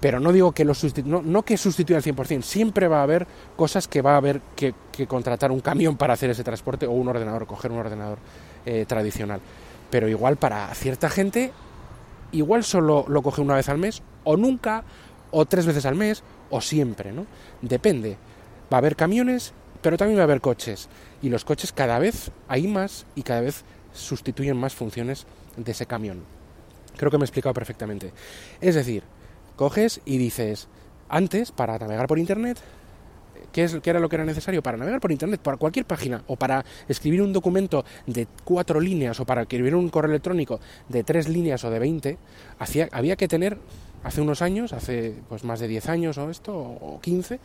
Pero 0.00 0.18
no 0.18 0.32
digo 0.32 0.52
que 0.52 0.64
lo 0.64 0.72
no, 1.04 1.20
no 1.22 1.42
que 1.42 1.58
sustituya 1.58 1.98
al 1.98 2.02
100%, 2.02 2.42
siempre 2.42 2.88
va 2.88 3.00
a 3.00 3.02
haber 3.02 3.26
cosas 3.54 3.86
que 3.86 4.00
va 4.00 4.14
a 4.14 4.16
haber 4.16 4.40
que, 4.56 4.74
que 4.90 5.06
contratar 5.06 5.52
un 5.52 5.60
camión 5.60 5.96
para 5.96 6.14
hacer 6.14 6.30
ese 6.30 6.42
transporte 6.42 6.86
o 6.86 6.92
un 6.92 7.08
ordenador, 7.08 7.46
coger 7.46 7.70
un 7.70 7.78
ordenador 7.78 8.18
eh, 8.64 8.86
tradicional. 8.86 9.40
Pero 9.90 10.08
igual 10.08 10.36
para 10.36 10.72
cierta 10.74 11.10
gente, 11.10 11.52
igual 12.32 12.64
solo 12.64 13.04
lo 13.08 13.22
coge 13.22 13.42
una 13.42 13.56
vez 13.56 13.68
al 13.68 13.76
mes, 13.76 14.02
o 14.24 14.36
nunca, 14.36 14.84
o 15.30 15.44
tres 15.44 15.66
veces 15.66 15.84
al 15.84 15.96
mes, 15.96 16.22
o 16.48 16.60
siempre, 16.62 17.12
¿no? 17.12 17.26
Depende. 17.60 18.16
Va 18.72 18.76
a 18.76 18.78
haber 18.78 18.96
camiones, 18.96 19.52
pero 19.82 19.98
también 19.98 20.18
va 20.18 20.22
a 20.22 20.24
haber 20.24 20.40
coches. 20.40 20.88
Y 21.20 21.28
los 21.28 21.44
coches 21.44 21.72
cada 21.72 21.98
vez 21.98 22.30
hay 22.48 22.66
más 22.66 23.04
y 23.14 23.22
cada 23.22 23.42
vez 23.42 23.64
sustituyen 23.92 24.56
más 24.56 24.74
funciones 24.74 25.26
de 25.56 25.72
ese 25.72 25.86
camión. 25.86 26.22
Creo 26.96 27.10
que 27.10 27.18
me 27.18 27.24
he 27.24 27.26
explicado 27.26 27.54
perfectamente. 27.54 28.12
Es 28.60 28.74
decir, 28.74 29.02
coges 29.60 30.00
y 30.06 30.16
dices, 30.16 30.68
antes, 31.10 31.52
para 31.52 31.78
navegar 31.78 32.06
por 32.06 32.18
Internet, 32.18 32.56
¿qué, 33.52 33.64
es, 33.64 33.76
qué 33.82 33.90
era 33.90 34.00
lo 34.00 34.08
que 34.08 34.16
era 34.16 34.24
necesario? 34.24 34.62
Para 34.62 34.78
navegar 34.78 35.00
por 35.00 35.12
Internet, 35.12 35.38
para 35.42 35.58
cualquier 35.58 35.84
página, 35.84 36.24
o 36.28 36.36
para 36.36 36.64
escribir 36.88 37.20
un 37.20 37.34
documento 37.34 37.84
de 38.06 38.26
cuatro 38.42 38.80
líneas, 38.80 39.20
o 39.20 39.26
para 39.26 39.42
escribir 39.42 39.74
un 39.74 39.90
correo 39.90 40.12
electrónico 40.12 40.60
de 40.88 41.04
tres 41.04 41.28
líneas 41.28 41.62
o 41.64 41.70
de 41.70 41.78
20, 41.78 42.16
hacía, 42.58 42.88
había 42.90 43.16
que 43.16 43.28
tener, 43.28 43.58
hace 44.02 44.22
unos 44.22 44.40
años, 44.40 44.72
hace 44.72 45.14
pues 45.28 45.44
más 45.44 45.60
de 45.60 45.68
10 45.68 45.90
años 45.90 46.16
o 46.16 46.30
esto, 46.30 46.56
o 46.56 46.98
15, 47.02 47.38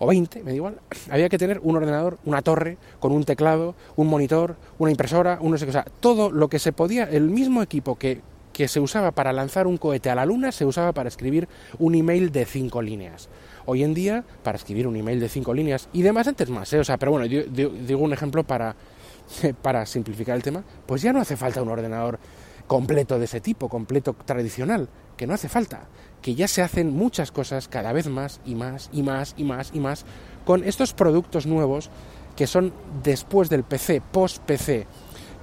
o 0.00 0.08
20, 0.08 0.42
me 0.42 0.50
da 0.50 0.56
igual, 0.56 0.80
había 1.08 1.28
que 1.28 1.38
tener 1.38 1.60
un 1.62 1.76
ordenador, 1.76 2.18
una 2.24 2.42
torre, 2.42 2.78
con 2.98 3.12
un 3.12 3.22
teclado, 3.22 3.76
un 3.94 4.08
monitor, 4.08 4.56
una 4.78 4.90
impresora, 4.90 5.38
un 5.40 5.52
no 5.52 5.58
sé 5.58 5.66
qué, 5.66 5.70
o 5.70 5.72
sea, 5.72 5.86
todo 6.00 6.32
lo 6.32 6.48
que 6.48 6.58
se 6.58 6.72
podía, 6.72 7.04
el 7.04 7.30
mismo 7.30 7.62
equipo 7.62 7.94
que, 7.94 8.22
que 8.54 8.68
se 8.68 8.80
usaba 8.80 9.10
para 9.10 9.32
lanzar 9.32 9.66
un 9.66 9.76
cohete 9.76 10.08
a 10.08 10.14
la 10.14 10.24
luna, 10.24 10.52
se 10.52 10.64
usaba 10.64 10.92
para 10.92 11.08
escribir 11.08 11.48
un 11.78 11.96
email 11.96 12.30
de 12.30 12.46
cinco 12.46 12.80
líneas. 12.80 13.28
Hoy 13.66 13.82
en 13.82 13.92
día, 13.94 14.24
para 14.44 14.56
escribir 14.56 14.86
un 14.86 14.96
email 14.96 15.18
de 15.18 15.28
cinco 15.28 15.52
líneas, 15.52 15.88
y 15.92 16.02
demás 16.02 16.28
antes 16.28 16.48
más, 16.48 16.72
¿eh? 16.72 16.78
o 16.78 16.84
sea, 16.84 16.96
pero 16.96 17.10
bueno, 17.12 17.26
yo, 17.26 17.42
digo 17.42 18.00
un 18.00 18.12
ejemplo 18.12 18.44
para, 18.44 18.76
para 19.62 19.84
simplificar 19.84 20.36
el 20.36 20.42
tema, 20.42 20.62
pues 20.86 21.02
ya 21.02 21.12
no 21.12 21.20
hace 21.20 21.36
falta 21.36 21.62
un 21.62 21.68
ordenador 21.68 22.20
completo 22.68 23.18
de 23.18 23.24
ese 23.24 23.40
tipo, 23.40 23.68
completo 23.68 24.14
tradicional, 24.24 24.88
que 25.16 25.26
no 25.26 25.34
hace 25.34 25.48
falta, 25.48 25.88
que 26.22 26.36
ya 26.36 26.46
se 26.46 26.62
hacen 26.62 26.94
muchas 26.94 27.32
cosas 27.32 27.66
cada 27.66 27.92
vez 27.92 28.06
más 28.06 28.40
y 28.46 28.54
más 28.54 28.88
y 28.92 29.02
más 29.02 29.34
y 29.36 29.44
más 29.44 29.70
y 29.74 29.80
más 29.80 30.04
con 30.46 30.62
estos 30.62 30.94
productos 30.94 31.44
nuevos 31.46 31.90
que 32.36 32.46
son 32.46 32.72
después 33.02 33.48
del 33.48 33.64
PC, 33.64 34.00
post-PC, 34.00 34.86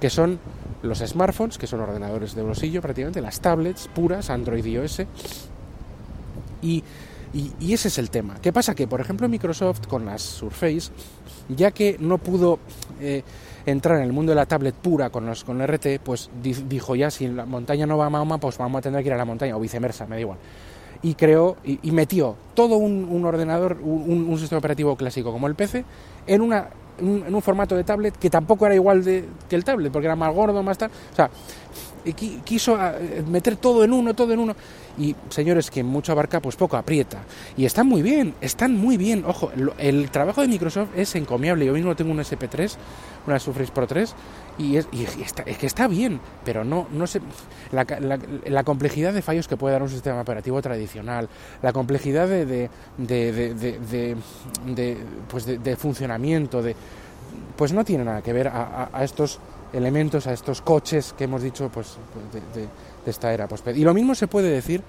que 0.02 0.10
son 0.10 0.40
los 0.82 0.98
smartphones, 0.98 1.58
que 1.58 1.68
son 1.68 1.78
ordenadores 1.78 2.34
de 2.34 2.42
bolsillo 2.42 2.82
prácticamente, 2.82 3.20
las 3.20 3.40
tablets 3.40 3.86
puras, 3.86 4.30
Android 4.30 4.64
y 4.64 4.70
iOS, 4.72 5.02
y, 6.60 6.82
ese 7.60 7.86
es 7.86 7.98
el 7.98 8.10
tema. 8.10 8.34
¿Qué 8.42 8.52
pasa? 8.52 8.74
Que, 8.74 8.88
por 8.88 9.00
ejemplo, 9.00 9.28
Microsoft 9.28 9.86
con 9.86 10.04
las 10.04 10.20
Surface, 10.22 10.90
ya 11.48 11.70
que 11.70 11.98
no 12.00 12.18
pudo 12.18 12.58
eh, 13.00 13.22
entrar 13.64 13.98
en 13.98 14.02
el 14.02 14.12
mundo 14.12 14.32
de 14.32 14.36
la 14.36 14.46
tablet 14.46 14.74
pura 14.74 15.10
con, 15.10 15.24
los, 15.24 15.44
con 15.44 15.64
RT, 15.64 16.00
pues 16.02 16.30
di- 16.42 16.64
dijo 16.68 16.96
ya, 16.96 17.08
si 17.08 17.28
la 17.28 17.46
montaña 17.46 17.86
no 17.86 17.96
va 17.96 18.06
a 18.06 18.10
Mahoma, 18.10 18.38
pues 18.38 18.58
vamos 18.58 18.80
a 18.80 18.82
tener 18.82 19.02
que 19.02 19.06
ir 19.08 19.12
a 19.14 19.18
la 19.18 19.24
montaña, 19.24 19.56
o 19.56 19.60
viceversa, 19.60 20.04
me 20.06 20.16
da 20.16 20.20
igual. 20.20 20.38
Y 21.00 21.14
creó 21.14 21.58
y, 21.62 21.92
metió 21.92 22.34
todo 22.54 22.76
un, 22.76 23.24
ordenador, 23.24 23.78
un 23.82 24.36
sistema 24.40 24.58
operativo 24.58 24.96
clásico 24.96 25.30
como 25.30 25.46
el 25.46 25.54
PC, 25.54 25.84
en, 26.26 26.40
una, 26.40 26.70
en 26.98 27.34
un 27.34 27.42
formato 27.42 27.76
de 27.76 27.84
tablet 27.84 28.16
que 28.16 28.30
tampoco 28.30 28.66
era 28.66 28.74
igual 28.74 29.04
de, 29.04 29.24
que 29.48 29.56
el 29.56 29.64
tablet, 29.64 29.92
porque 29.92 30.06
era 30.06 30.16
más 30.16 30.34
gordo, 30.34 30.62
más 30.62 30.78
tal. 30.78 30.90
O 31.12 31.16
sea, 31.16 31.30
quiso 32.44 32.76
ah, 32.76 32.94
eh, 32.98 33.22
meter 33.28 33.56
todo 33.56 33.84
en 33.84 33.92
uno, 33.92 34.14
todo 34.14 34.32
en 34.32 34.40
uno. 34.40 34.56
Y 34.98 35.16
señores, 35.30 35.70
que 35.70 35.82
mucho 35.82 36.12
abarca, 36.12 36.40
pues 36.40 36.56
poco 36.56 36.76
aprieta. 36.76 37.18
Y 37.56 37.64
están 37.64 37.86
muy 37.86 38.02
bien, 38.02 38.34
están 38.42 38.76
muy 38.76 38.96
bien. 38.98 39.24
Ojo, 39.26 39.50
el 39.78 40.10
trabajo 40.10 40.42
de 40.42 40.48
Microsoft 40.48 40.90
es 40.96 41.14
encomiable. 41.14 41.64
Yo 41.64 41.72
mismo 41.72 41.96
tengo 41.96 42.10
un 42.12 42.18
SP3, 42.18 42.74
una 43.26 43.38
Surface 43.38 43.72
Pro 43.72 43.86
3, 43.86 44.14
y 44.58 44.76
es, 44.76 44.86
y 44.92 45.04
está, 45.22 45.44
es 45.44 45.56
que 45.56 45.66
está 45.66 45.88
bien, 45.88 46.20
pero 46.44 46.62
no, 46.62 46.88
no 46.92 47.06
sé. 47.06 47.20
La, 47.70 47.86
la- 48.00 48.18
la 48.46 48.64
complejidad 48.64 49.14
de 49.14 49.22
fallos 49.22 49.48
que 49.48 49.56
puede 49.56 49.72
dar 49.72 49.82
un 49.82 49.88
sistema 49.88 50.20
operativo 50.20 50.60
tradicional, 50.60 51.28
la 51.62 51.72
complejidad 51.72 52.28
de, 52.28 52.44
de, 52.44 52.68
de, 52.98 54.16
de- 54.66 54.96
pues 55.30 55.46
funcionamiento, 55.78 56.60
de, 56.62 56.76
pues 57.56 57.72
no 57.72 57.82
tiene 57.84 58.04
nada 58.04 58.20
que 58.22 58.32
ver 58.34 58.48
a 58.48 58.90
estos 59.02 59.38
elementos, 59.72 60.26
a 60.26 60.32
estos 60.32 60.60
coches 60.62 61.14
que 61.16 61.24
hemos 61.24 61.42
dicho 61.42 61.68
pues 61.72 61.96
de, 62.54 62.66
esta 63.10 63.32
era. 63.32 63.48
Pues, 63.48 63.62
y 63.74 63.82
lo 63.84 63.94
mismo 63.94 64.14
se 64.14 64.26
puede 64.28 64.50
decir 64.50 64.82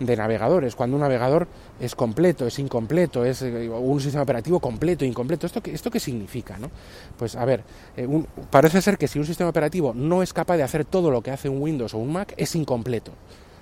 de 0.00 0.16
navegadores, 0.16 0.74
cuando 0.74 0.96
un 0.96 1.02
navegador 1.02 1.46
es 1.78 1.94
completo, 1.94 2.46
es 2.46 2.58
incompleto, 2.58 3.24
es 3.24 3.42
eh, 3.42 3.68
un 3.68 4.00
sistema 4.00 4.22
operativo 4.24 4.58
completo, 4.58 5.04
incompleto. 5.04 5.46
¿Esto 5.46 5.62
qué, 5.62 5.72
esto 5.72 5.90
qué 5.90 6.00
significa? 6.00 6.58
¿no? 6.58 6.70
Pues 7.16 7.36
a 7.36 7.44
ver, 7.44 7.62
eh, 7.96 8.06
un- 8.06 8.26
parece 8.50 8.82
ser 8.82 8.98
que 8.98 9.06
si 9.06 9.18
un 9.20 9.26
sistema 9.26 9.50
operativo 9.50 9.92
no 9.94 10.22
es 10.22 10.32
capaz 10.32 10.56
de 10.56 10.64
hacer 10.64 10.84
todo 10.84 11.10
lo 11.10 11.20
que 11.22 11.30
hace 11.30 11.48
un 11.48 11.62
Windows 11.62 11.94
o 11.94 11.98
un 11.98 12.12
Mac, 12.12 12.34
es 12.36 12.56
incompleto. 12.56 13.12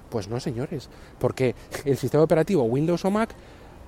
Pues 0.08 0.28
no, 0.28 0.40
señores, 0.40 0.88
porque 1.18 1.54
el 1.84 1.96
sistema 1.98 2.24
operativo 2.24 2.62
Windows 2.64 3.04
o 3.04 3.10
Mac 3.10 3.30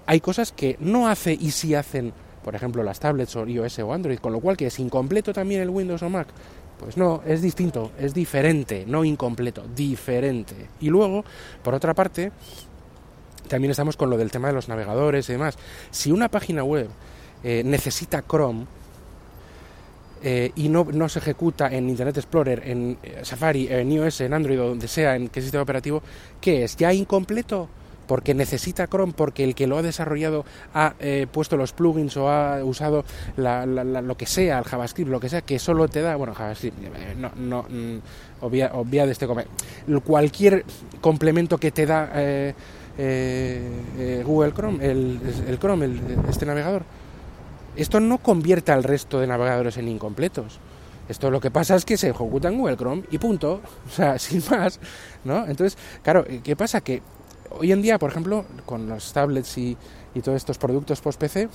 hay 0.06 0.20
cosas 0.20 0.52
que 0.52 0.76
no 0.78 1.08
hace 1.08 1.32
y 1.32 1.52
sí 1.52 1.74
hacen, 1.74 2.12
por 2.44 2.54
ejemplo, 2.54 2.82
las 2.82 3.00
tablets 3.00 3.34
o 3.36 3.46
iOS 3.46 3.78
o 3.78 3.92
Android, 3.94 4.18
con 4.18 4.32
lo 4.32 4.40
cual 4.40 4.56
que 4.56 4.66
es 4.66 4.78
incompleto 4.78 5.32
también 5.32 5.62
el 5.62 5.70
Windows 5.70 6.02
o 6.02 6.10
Mac. 6.10 6.26
Pues 6.82 6.96
no, 6.96 7.22
es 7.24 7.42
distinto, 7.42 7.92
es 7.98 8.12
diferente, 8.12 8.84
no 8.86 9.04
incompleto, 9.04 9.64
diferente. 9.74 10.68
Y 10.80 10.88
luego, 10.88 11.24
por 11.62 11.74
otra 11.74 11.94
parte, 11.94 12.32
también 13.48 13.70
estamos 13.70 13.96
con 13.96 14.10
lo 14.10 14.16
del 14.16 14.30
tema 14.30 14.48
de 14.48 14.54
los 14.54 14.68
navegadores 14.68 15.28
y 15.28 15.32
demás. 15.32 15.56
Si 15.90 16.10
una 16.10 16.28
página 16.28 16.64
web 16.64 16.88
eh, 17.44 17.62
necesita 17.64 18.22
Chrome 18.22 18.66
eh, 20.22 20.52
y 20.56 20.68
no, 20.68 20.86
no 20.92 21.08
se 21.08 21.18
ejecuta 21.18 21.68
en 21.68 21.88
Internet 21.88 22.16
Explorer, 22.16 22.62
en 22.64 22.98
eh, 23.02 23.20
Safari, 23.22 23.68
en 23.68 23.90
iOS, 23.92 24.22
en 24.22 24.34
Android 24.34 24.60
o 24.60 24.68
donde 24.68 24.88
sea, 24.88 25.16
en 25.16 25.28
qué 25.28 25.40
sistema 25.40 25.62
operativo, 25.62 26.02
¿qué 26.40 26.64
es? 26.64 26.76
¿Ya 26.76 26.92
incompleto? 26.92 27.68
Porque 28.12 28.34
necesita 28.34 28.88
Chrome, 28.88 29.14
porque 29.16 29.42
el 29.42 29.54
que 29.54 29.66
lo 29.66 29.78
ha 29.78 29.82
desarrollado 29.82 30.44
ha 30.74 30.92
eh, 31.00 31.26
puesto 31.32 31.56
los 31.56 31.72
plugins 31.72 32.14
o 32.18 32.28
ha 32.28 32.62
usado 32.62 33.06
la- 33.38 33.64
la- 33.64 34.02
lo 34.02 34.16
que 34.18 34.26
sea, 34.26 34.58
el 34.58 34.64
JavaScript, 34.66 35.10
lo 35.10 35.18
que 35.18 35.30
sea, 35.30 35.40
que 35.40 35.58
solo 35.58 35.88
te 35.88 36.02
da, 36.02 36.14
bueno, 36.16 36.34
JavaScript, 36.34 36.76
eh, 36.84 37.14
no, 37.16 37.30
no, 37.36 37.62
mm, 37.70 38.44
obvia, 38.44 38.70
obvia 38.74 39.06
de 39.06 39.12
este 39.12 39.26
cualquier 40.04 40.62
complemento 41.00 41.56
que 41.56 41.70
te 41.70 41.86
da 41.86 42.10
eh, 42.14 42.52
eh, 42.98 44.22
Google 44.26 44.52
Chrome, 44.52 44.84
el, 44.84 45.18
el 45.48 45.58
Chrome, 45.58 45.86
el- 45.86 46.00
este 46.28 46.44
navegador, 46.44 46.82
esto 47.76 47.98
no 47.98 48.18
convierte 48.18 48.72
al 48.72 48.84
resto 48.84 49.20
de 49.20 49.26
navegadores 49.26 49.78
en 49.78 49.88
incompletos. 49.88 50.58
Esto 51.08 51.30
lo 51.30 51.40
que 51.40 51.50
pasa 51.50 51.76
es 51.76 51.86
que 51.86 51.96
se 51.96 52.10
ejecuta 52.10 52.48
en 52.48 52.58
Google 52.58 52.76
Chrome 52.76 53.04
y 53.10 53.16
punto. 53.16 53.62
O 53.88 53.90
sea, 53.90 54.18
sin 54.18 54.42
más, 54.50 54.78
¿no? 55.24 55.46
Entonces, 55.46 55.78
claro, 56.02 56.26
¿qué 56.44 56.56
pasa? 56.56 56.82
Que 56.82 57.00
hoy 57.58 57.72
en 57.72 57.82
día, 57.82 57.98
por 57.98 58.10
ejemplo, 58.10 58.44
con 58.66 58.88
los 58.88 59.12
tablets 59.12 59.56
y, 59.58 59.76
y 60.14 60.20
todos 60.20 60.36
estos 60.36 60.58
productos 60.58 61.00
post-PC, 61.00 61.48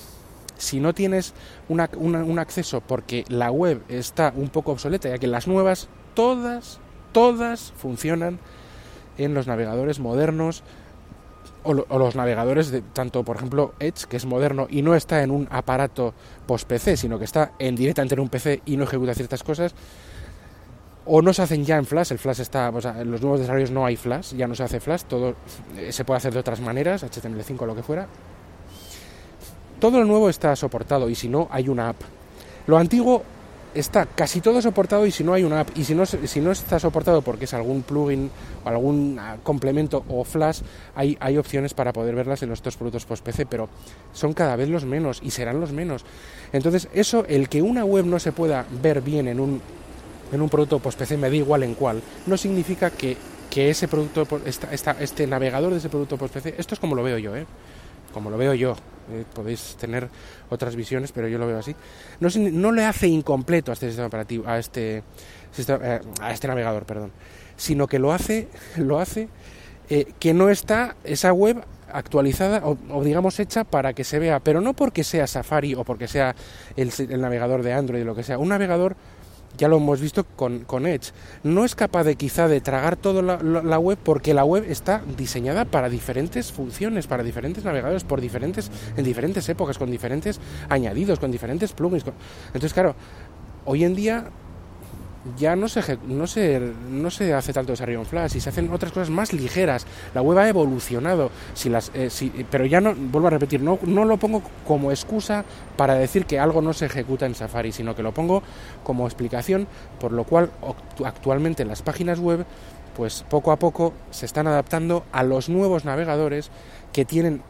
si 0.57 0.79
no 0.79 0.93
tienes 0.93 1.33
una- 1.69 1.89
una- 1.97 2.23
un 2.23 2.39
acceso 2.39 2.81
porque 2.81 3.25
la 3.29 3.51
web 3.51 3.81
está 3.89 4.33
un 4.35 4.49
poco 4.49 4.71
obsoleta, 4.71 5.09
ya 5.09 5.17
que 5.19 5.27
las 5.27 5.47
nuevas, 5.47 5.87
todas, 6.15 6.79
todas 7.11 7.73
funcionan 7.77 8.39
en 9.17 9.33
los 9.33 9.47
navegadores 9.47 9.99
modernos 9.99 10.63
o, 11.63 11.73
lo- 11.73 11.85
los 11.89 12.15
navegadores 12.15 12.71
de 12.71 12.81
tanto 12.81 13.23
por 13.23 13.35
ejemplo 13.35 13.73
Edge 13.79 14.05
que 14.07 14.15
es 14.17 14.25
moderno 14.25 14.67
y 14.69 14.83
no 14.83 14.95
está 14.95 15.21
en 15.23 15.31
un 15.31 15.47
aparato 15.51 16.13
post 16.45 16.67
PC 16.67 16.95
sino 16.97 17.17
que 17.19 17.25
está 17.25 17.51
en 17.59 17.75
directamente 17.75 18.13
en 18.15 18.21
un 18.21 18.29
PC 18.29 18.61
y 18.65 18.77
no 18.77 18.83
ejecuta 18.85 19.13
ciertas 19.15 19.43
cosas 19.43 19.73
o 21.07 21.21
no 21.21 21.33
se 21.33 21.41
hacen 21.41 21.65
ya 21.65 21.77
en 21.77 21.85
Flash 21.85 22.11
el 22.11 22.19
Flash 22.19 22.41
está 22.41 22.69
o 22.69 22.81
sea, 22.81 23.01
en 23.01 23.11
los 23.11 23.21
nuevos 23.21 23.39
desarrollos 23.39 23.71
no 23.71 23.85
hay 23.85 23.95
Flash 23.95 24.33
ya 24.35 24.47
no 24.47 24.55
se 24.55 24.63
hace 24.63 24.79
Flash 24.79 25.03
todo 25.03 25.35
eh, 25.77 25.91
se 25.91 26.05
puede 26.05 26.17
hacer 26.17 26.33
de 26.33 26.39
otras 26.39 26.59
maneras 26.59 27.03
HTML5 27.03 27.61
o 27.61 27.65
lo 27.65 27.75
que 27.75 27.83
fuera. 27.83 28.07
Todo 29.79 29.99
lo 29.99 30.05
nuevo 30.05 30.29
está 30.29 30.55
soportado 30.55 31.09
y 31.09 31.15
si 31.15 31.29
no 31.29 31.47
hay 31.51 31.69
una 31.69 31.89
app. 31.89 31.97
Lo 32.65 32.77
antiguo 32.77 33.23
está 33.75 34.07
casi 34.07 34.41
todo 34.41 34.61
soportado 34.61 35.05
y 35.05 35.11
si 35.11 35.23
no 35.23 35.33
hay 35.33 35.43
una 35.43 35.59
app. 35.59 35.69
Y 35.75 35.83
si 35.83 35.93
no, 35.93 36.05
si 36.05 36.39
no 36.39 36.51
está 36.51 36.79
soportado 36.79 37.21
porque 37.21 37.45
es 37.45 37.53
algún 37.53 37.83
plugin 37.83 38.31
o 38.65 38.69
algún 38.69 39.17
ah, 39.19 39.37
complemento 39.43 40.03
o 40.09 40.23
flash, 40.23 40.61
hay, 40.95 41.15
hay 41.19 41.37
opciones 41.37 41.73
para 41.73 41.93
poder 41.93 42.15
verlas 42.15 42.41
en 42.41 42.49
los 42.49 42.61
productos 42.61 43.05
post 43.05 43.23
PC, 43.23 43.45
pero 43.45 43.69
son 44.13 44.33
cada 44.33 44.55
vez 44.55 44.69
los 44.69 44.85
menos 44.85 45.19
y 45.21 45.31
serán 45.31 45.59
los 45.59 45.71
menos. 45.71 46.05
Entonces, 46.53 46.89
eso, 46.93 47.25
el 47.27 47.49
que 47.49 47.61
una 47.61 47.85
web 47.85 48.05
no 48.05 48.19
se 48.19 48.31
pueda 48.31 48.65
ver 48.81 49.01
bien 49.01 49.27
en 49.27 49.39
un, 49.39 49.61
en 50.31 50.41
un 50.41 50.49
producto 50.49 50.79
post 50.79 50.99
PC, 50.99 51.17
me 51.17 51.29
da 51.29 51.35
igual 51.35 51.63
en 51.63 51.73
cuál, 51.75 52.01
no 52.25 52.37
significa 52.37 52.89
que, 52.91 53.17
que 53.49 53.69
ese 53.69 53.87
producto, 53.87 54.27
esta- 54.45 54.71
esta- 54.73 54.97
este 54.99 55.25
navegador 55.27 55.71
de 55.71 55.77
ese 55.79 55.89
producto 55.89 56.17
post 56.17 56.33
PC, 56.33 56.55
esto 56.57 56.73
es 56.73 56.79
como 56.79 56.95
lo 56.95 57.03
veo 57.03 57.17
yo, 57.17 57.35
¿eh? 57.35 57.45
como 58.13 58.29
lo 58.29 58.37
veo 58.37 58.53
yo, 58.53 58.75
eh, 59.11 59.23
podéis 59.33 59.75
tener 59.79 60.09
otras 60.49 60.75
visiones, 60.75 61.11
pero 61.11 61.27
yo 61.27 61.37
lo 61.37 61.45
veo 61.47 61.59
así, 61.59 61.75
no, 62.19 62.29
no 62.51 62.71
le 62.71 62.83
hace 62.85 63.07
incompleto 63.07 63.71
a 63.71 63.73
este 63.73 63.87
sistema 63.87 64.07
operativo, 64.07 64.47
a 64.47 64.57
este, 64.57 65.03
sistema- 65.51 65.79
eh, 65.83 66.01
a 66.21 66.31
este 66.33 66.47
navegador, 66.47 66.85
perdón, 66.85 67.11
sino 67.55 67.87
que 67.87 67.99
lo 67.99 68.11
hace, 68.13 68.47
lo 68.77 68.99
hace 68.99 69.27
eh, 69.89 70.05
que 70.19 70.33
no 70.33 70.49
está 70.49 70.95
esa 71.03 71.31
web 71.31 71.63
actualizada 71.91 72.61
o, 72.65 72.77
digamos 73.03 73.39
hecha 73.39 73.63
para 73.63 73.93
que 73.93 74.03
se 74.03 74.19
vea, 74.19 74.39
pero 74.41 74.59
no 74.61 74.73
porque 74.73 75.03
sea 75.05 75.25
Safari 75.27 75.73
o 75.75 75.83
porque 75.85 76.07
sea 76.09 76.35
el 76.75 76.91
navegador 77.21 77.63
de 77.63 77.71
Android 77.73 78.01
o 78.01 78.05
lo 78.05 78.15
que 78.15 78.23
sea, 78.23 78.37
un 78.37 78.49
navegador 78.49 78.95
ya 79.57 79.67
lo 79.67 79.77
hemos 79.77 79.99
visto 79.99 80.23
con, 80.23 80.59
con 80.59 80.85
Edge, 80.85 81.11
no 81.43 81.65
es 81.65 81.75
capaz 81.75 82.03
de 82.03 82.15
quizá 82.15 82.47
de 82.47 82.61
tragar 82.61 82.95
toda 82.95 83.21
la, 83.21 83.79
web 83.79 83.97
porque 84.03 84.33
la 84.33 84.45
web 84.45 84.65
está 84.67 85.01
diseñada 85.17 85.65
para 85.65 85.89
diferentes 85.89 86.51
funciones, 86.51 87.07
para 87.07 87.23
diferentes 87.23 87.63
navegadores, 87.63 88.03
por 88.03 88.21
diferentes, 88.21 88.71
en 88.95 89.03
diferentes 89.03 89.47
épocas, 89.49 89.77
con 89.77 89.91
diferentes 89.91 90.39
añadidos, 90.69 91.19
con 91.19 91.31
diferentes 91.31 91.73
plugins. 91.73 92.05
Entonces, 92.47 92.73
claro, 92.73 92.95
hoy 93.65 93.83
en 93.83 93.95
día 93.95 94.29
ya 95.35 95.55
no 95.55 95.67
se, 95.67 95.97
no 96.07 96.27
se, 96.27 96.59
no 96.89 97.09
se 97.11 97.33
hace 97.33 97.53
tanto 97.53 97.71
desarrollo 97.73 97.99
en 97.99 98.05
Flash 98.05 98.35
y 98.37 98.39
se 98.39 98.49
hacen 98.49 98.71
otras 98.71 98.91
cosas 98.91 99.09
más 99.09 99.33
ligeras. 99.33 99.85
La 100.13 100.21
web 100.21 100.37
ha 100.37 100.47
evolucionado, 100.47 101.31
si 101.53 101.69
las, 101.69 101.91
eh, 101.93 102.09
si- 102.09 102.29
pero 102.49 102.65
ya 102.65 102.79
no, 102.81 102.93
vuelvo 102.95 103.27
a 103.27 103.31
repetir, 103.31 103.61
no, 103.61 103.79
no 103.83 104.05
lo 104.05 104.17
pongo 104.17 104.41
como 104.65 104.91
excusa 104.91 105.43
para 105.75 105.95
decir 105.95 106.25
que 106.25 106.39
algo 106.39 106.61
no 106.61 106.73
se 106.73 106.85
ejecuta 106.85 107.25
en 107.25 107.35
Safari, 107.35 107.71
sino 107.71 107.95
que 107.95 108.03
lo 108.03 108.13
pongo 108.13 108.43
como 108.83 109.05
explicación, 109.05 109.67
por 109.99 110.11
lo 110.11 110.23
cual 110.23 110.51
actu- 110.61 111.05
actualmente 111.05 111.65
las 111.65 111.81
páginas 111.81 112.19
web, 112.19 112.45
pues 112.95 113.23
poco 113.29 113.51
a 113.51 113.57
poco 113.57 113.93
se 114.11 114.25
están 114.25 114.47
adaptando 114.47 115.03
a 115.11 115.23
los 115.23 115.49
nuevos 115.49 115.85
navegadores 115.85 116.49
que 116.93 117.05
tienen, 117.05 117.41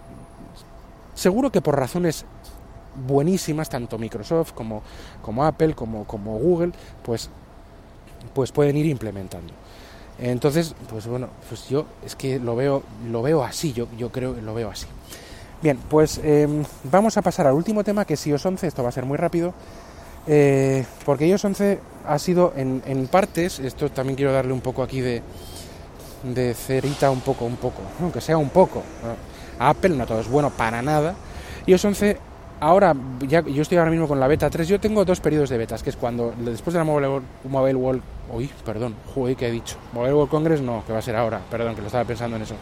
seguro 1.13 1.51
que 1.51 1.61
por 1.61 1.77
razones 1.77 2.25
buenísimas, 3.07 3.69
tanto 3.69 3.97
Microsoft 3.97 4.53
como, 4.53 4.81
como 5.21 5.45
Apple, 5.45 5.73
como, 5.75 6.05
como 6.05 6.37
Google, 6.39 6.71
pues 7.03 7.29
pues 8.33 8.51
pueden 8.51 8.77
ir 8.77 8.85
implementando. 8.85 9.53
Entonces, 10.19 10.73
pues 10.89 11.05
bueno, 11.05 11.29
pues 11.47 11.69
yo 11.69 11.85
es 12.05 12.15
que 12.15 12.39
lo 12.39 12.55
veo, 12.55 12.83
lo 13.09 13.21
veo 13.21 13.43
así, 13.43 13.73
yo, 13.73 13.87
yo 13.97 14.11
creo 14.11 14.35
que 14.35 14.41
lo 14.41 14.53
veo 14.53 14.69
así. 14.69 14.87
Bien, 15.61 15.77
pues 15.89 16.19
eh, 16.23 16.47
vamos 16.83 17.17
a 17.17 17.21
pasar 17.21 17.47
al 17.47 17.53
último 17.53 17.83
tema 17.83 18.05
que 18.05 18.15
es 18.15 18.27
iOS 18.27 18.45
11, 18.45 18.67
esto 18.67 18.83
va 18.83 18.89
a 18.89 18.91
ser 18.91 19.05
muy 19.05 19.17
rápido, 19.17 19.53
eh, 20.27 20.85
porque 21.05 21.27
iOS 21.27 21.45
11 21.45 21.79
ha 22.05 22.19
sido 22.19 22.53
en, 22.55 22.81
en 22.85 23.07
partes, 23.07 23.59
esto 23.59 23.89
también 23.89 24.15
quiero 24.15 24.31
darle 24.31 24.53
un 24.53 24.61
poco 24.61 24.83
aquí 24.83 25.01
de, 25.01 25.21
de 26.23 26.53
cerita 26.53 27.11
un 27.11 27.21
poco, 27.21 27.45
un 27.45 27.57
poco, 27.57 27.81
aunque 28.01 28.21
sea 28.21 28.37
un 28.37 28.49
poco. 28.49 28.83
A 29.59 29.69
Apple 29.69 29.95
no 29.95 30.05
todo 30.05 30.19
es 30.19 30.27
bueno 30.27 30.49
para 30.51 30.81
nada. 30.81 31.15
iOS 31.65 31.85
11 31.85 32.17
ahora 32.59 32.95
ya 33.27 33.41
yo 33.41 33.61
estoy 33.61 33.77
ahora 33.77 33.91
mismo 33.91 34.07
con 34.07 34.19
la 34.19 34.27
beta 34.27 34.49
3 34.49 34.67
yo 34.67 34.79
tengo 34.79 35.05
dos 35.05 35.19
periodos 35.19 35.49
de 35.49 35.57
betas 35.57 35.83
que 35.83 35.89
es 35.89 35.95
cuando 35.95 36.33
después 36.37 36.73
de 36.73 36.79
la 36.79 36.83
Mobile 36.83 37.07
World, 37.07 37.25
Mobile 37.49 37.75
World 37.75 38.01
uy 38.33 38.49
perdón 38.65 38.95
uy 39.15 39.35
que 39.35 39.47
he 39.47 39.51
dicho. 39.51 39.77
Mobile 39.93 40.13
World 40.13 40.31
Congress 40.31 40.61
no 40.61 40.83
que 40.85 40.93
va 40.93 40.99
a 40.99 41.01
ser 41.01 41.15
ahora 41.15 41.39
perdón 41.49 41.75
que 41.75 41.81
lo 41.81 41.87
estaba 41.87 42.05
pensando 42.05 42.35
en 42.35 42.43
eso. 42.43 42.55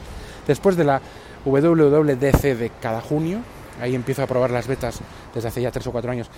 Después 0.48 0.76
de 0.76 0.84
la 0.84 1.02
WWDC 1.46 2.42
de 2.58 2.72
cada 2.82 3.02
junio 3.02 3.40
ahí 3.82 3.96
empiezo 3.96 4.24
a 4.24 4.28
probar 4.28 4.52
las 4.52 4.68
betas 4.68 5.00
desde 5.34 5.48
hace 5.48 5.62
ya 5.62 5.72
tres 5.72 5.86
o 5.88 5.92
cuatro 5.92 6.12
años 6.12 6.30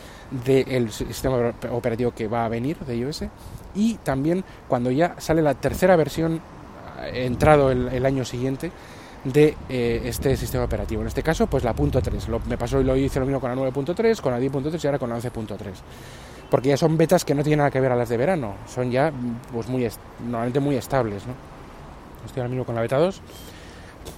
del 0.45 0.91
sistema 0.91 1.53
operativo 1.71 2.11
que 2.11 2.27
va 2.27 2.45
a 2.45 2.49
venir 2.49 2.77
de 2.79 2.95
iOS. 2.95 3.25
Y 3.75 3.95
también 3.95 4.43
cuando 4.67 4.91
ya 4.91 5.15
sale 5.19 5.41
la 5.41 5.53
tercera 5.53 5.95
versión 5.95 6.41
eh, 7.01 7.25
entrado 7.25 7.71
el 7.71 8.05
año 8.05 8.25
siguiente 8.25 8.71
de 9.23 9.55
eh, 9.69 10.01
este 10.05 10.35
sistema 10.37 10.63
operativo. 10.63 11.01
En 11.01 11.07
este 11.07 11.23
caso, 11.23 11.47
pues 11.47 11.63
la 11.63 11.73
punto 11.73 12.01
.3. 12.01 12.27
Lo, 12.27 12.39
me 12.41 12.57
pasó 12.57 12.79
y 12.79 12.83
lo 12.83 12.95
hice 12.95 13.19
lo 13.19 13.25
mismo 13.25 13.39
con 13.39 13.49
la 13.49 13.55
9.3, 13.55 14.21
con 14.21 14.31
la 14.31 14.39
10.3 14.39 14.83
y 14.83 14.87
ahora 14.87 14.99
con 14.99 15.09
la 15.09 15.17
11.3. 15.17 15.57
Porque 16.49 16.69
ya 16.69 16.77
son 16.77 16.97
betas 16.97 17.25
que 17.25 17.35
no 17.35 17.43
tienen 17.43 17.59
nada 17.59 17.71
que 17.71 17.79
ver 17.79 17.91
a 17.91 17.95
las 17.95 18.09
de 18.09 18.17
verano. 18.17 18.55
Son 18.67 18.89
ya, 18.89 19.11
pues 19.51 19.67
muy, 19.67 19.87
normalmente 20.23 20.59
muy 20.59 20.75
estables, 20.75 21.25
¿no? 21.27 21.33
Estoy 22.25 22.41
ahora 22.41 22.49
mismo 22.49 22.65
con 22.65 22.75
la 22.75 22.81
beta 22.81 22.97
2. 22.97 23.21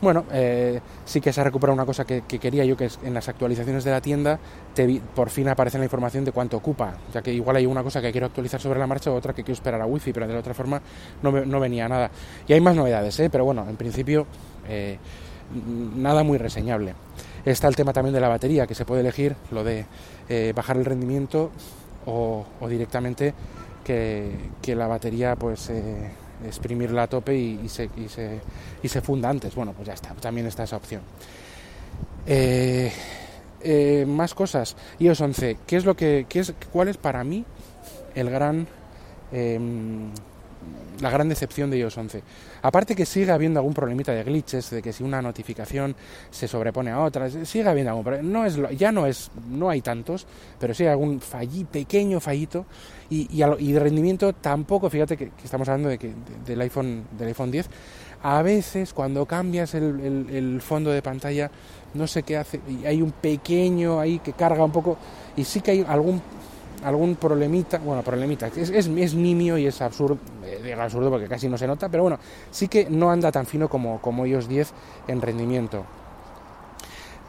Bueno, 0.01 0.25
eh, 0.31 0.79
sí 1.03 1.19
que 1.19 1.33
se 1.33 1.41
ha 1.41 1.43
recuperado 1.43 1.73
una 1.73 1.85
cosa 1.85 2.05
que, 2.05 2.21
que 2.21 2.39
quería 2.39 2.63
yo, 2.63 2.77
que 2.77 2.85
es 2.85 2.99
en 3.03 3.13
las 3.13 3.27
actualizaciones 3.27 3.83
de 3.83 3.91
la 3.91 3.99
tienda, 3.99 4.39
por 5.15 5.29
fin 5.29 5.49
aparece 5.49 5.77
la 5.77 5.83
información 5.83 6.23
de 6.23 6.31
cuánto 6.31 6.57
ocupa, 6.57 6.93
ya 7.13 7.21
que 7.21 7.33
igual 7.33 7.57
hay 7.57 7.65
una 7.65 7.83
cosa 7.83 8.01
que 8.01 8.11
quiero 8.11 8.27
actualizar 8.27 8.61
sobre 8.61 8.79
la 8.79 8.87
marcha, 8.87 9.11
otra 9.11 9.33
que 9.33 9.43
quiero 9.43 9.55
esperar 9.55 9.81
a 9.81 9.85
wifi, 9.85 10.13
pero 10.13 10.27
de 10.27 10.33
la 10.33 10.39
otra 10.39 10.53
forma 10.53 10.81
no, 11.21 11.31
no 11.31 11.59
venía 11.59 11.89
nada. 11.89 12.09
Y 12.47 12.53
hay 12.53 12.61
más 12.61 12.75
novedades, 12.75 13.19
¿eh? 13.19 13.29
pero 13.29 13.43
bueno, 13.43 13.65
en 13.67 13.75
principio 13.75 14.25
eh, 14.69 14.97
nada 15.95 16.23
muy 16.23 16.37
reseñable. 16.37 16.93
Está 17.45 17.67
el 17.67 17.75
tema 17.75 17.93
también 17.93 18.13
de 18.13 18.21
la 18.21 18.27
batería, 18.27 18.67
que 18.67 18.75
se 18.75 18.85
puede 18.85 19.01
elegir 19.01 19.35
lo 19.51 19.63
de 19.63 19.85
eh, 20.27 20.53
bajar 20.55 20.77
el 20.77 20.85
rendimiento 20.85 21.51
o, 22.05 22.45
directamente 22.67 23.33
que, 23.83 24.51
la 24.67 24.87
batería 24.87 25.35
pues 25.35 25.69
eh, 25.71 26.11
exprimirla 26.45 27.03
a 27.03 27.07
tope 27.07 27.35
y, 27.35 27.67
se, 27.67 27.89
y, 27.97 28.07
se, 28.07 28.39
y 28.83 28.87
se 28.87 29.01
funda 29.01 29.29
antes. 29.29 29.55
Bueno, 29.55 29.73
pues 29.73 29.87
ya 29.87 29.93
está, 29.93 30.13
también 30.15 30.45
está 30.47 30.63
esa 30.63 30.77
opción. 30.77 31.01
Más 34.07 34.33
cosas. 34.35 34.75
iOS 34.99 35.21
11, 35.21 35.57
¿qué 35.65 35.77
es 35.77 35.85
lo 35.85 35.95
que, 35.95 36.27
qué 36.29 36.39
es, 36.39 36.53
¿cuál 36.71 36.87
es 36.87 36.97
para 36.97 37.23
mí 37.23 37.43
el 38.15 38.29
gran, 38.29 38.67
eh, 39.31 39.59
la 41.01 41.09
gran 41.09 41.29
decepción 41.29 41.69
de 41.69 41.77
iOS 41.77 41.97
11? 41.97 42.21
Aparte 42.61 42.95
que 42.95 43.05
sigue 43.05 43.31
habiendo 43.31 43.59
algún 43.59 43.73
problemita 43.73 44.11
de 44.11 44.23
glitches, 44.23 44.69
de 44.69 44.81
que 44.81 44.91
si 44.91 45.03
una 45.03 45.21
notificación 45.21 45.95
se 46.29 46.47
sobrepone 46.47 46.91
a 46.91 46.99
otra, 47.01 47.29
sigue 47.29 47.67
habiendo 47.69 47.91
algún 47.91 48.03
problema. 48.03 48.27
No 48.29 48.45
es, 48.45 48.57
ya 48.77 48.91
no 48.91 49.05
es, 49.05 49.31
no 49.49 49.69
hay 49.69 49.81
tantos, 49.81 50.27
pero 50.59 50.73
sí 50.73 50.83
hay 50.83 50.89
algún 50.89 51.21
falli, 51.21 51.63
pequeño 51.63 52.19
fallito 52.19 52.65
y, 53.09 53.27
y, 53.31 53.43
y 53.59 53.71
de 53.71 53.79
rendimiento 53.79 54.33
tampoco, 54.33 54.89
fíjate 54.89 55.15
que, 55.15 55.31
estamos 55.43 55.67
hablando 55.69 55.89
de 55.89 55.97
que, 55.97 56.07
de- 56.07 56.13
del, 56.45 56.61
iPhone, 56.61 57.05
del 57.17 57.29
iPhone 57.29 57.49
10, 57.51 57.67
a 58.21 58.41
veces 58.41 58.93
cuando 58.93 59.25
cambias 59.25 59.73
el- 59.75 60.27
el 60.29 60.61
fondo 60.61 60.91
de 60.91 61.01
pantalla, 61.01 61.49
no 61.93 62.05
sé 62.07 62.23
qué 62.23 62.35
hace, 62.37 62.59
y 62.67 62.85
hay 62.85 63.01
un 63.01 63.11
pequeño 63.13 63.99
ahí 64.01 64.19
que 64.19 64.33
carga 64.33 64.63
un 64.65 64.71
poco, 64.73 64.97
y 65.37 65.45
sí 65.45 65.61
que 65.61 65.71
hay 65.71 65.85
algún 65.87 66.21
algún 66.83 67.15
problemita, 67.15 67.77
bueno, 67.79 68.01
problemita, 68.03 68.47
es, 68.47 68.69
es, 68.69 68.87
es 68.87 69.13
nimio 69.13 69.57
y 69.57 69.67
es 69.67 69.81
absurdo, 69.81 70.17
eh, 70.43 70.59
digo 70.63 70.81
absurdo 70.81 71.09
porque 71.09 71.27
casi 71.27 71.47
no 71.47 71.57
se 71.57 71.67
nota, 71.67 71.89
pero 71.89 72.03
bueno, 72.03 72.19
sí 72.51 72.67
que 72.67 72.89
no 72.89 73.11
anda 73.11 73.31
tan 73.31 73.45
fino 73.45 73.69
como, 73.69 74.01
como 74.01 74.25
iOS 74.25 74.47
10 74.47 74.73
en 75.07 75.21
rendimiento. 75.21 75.85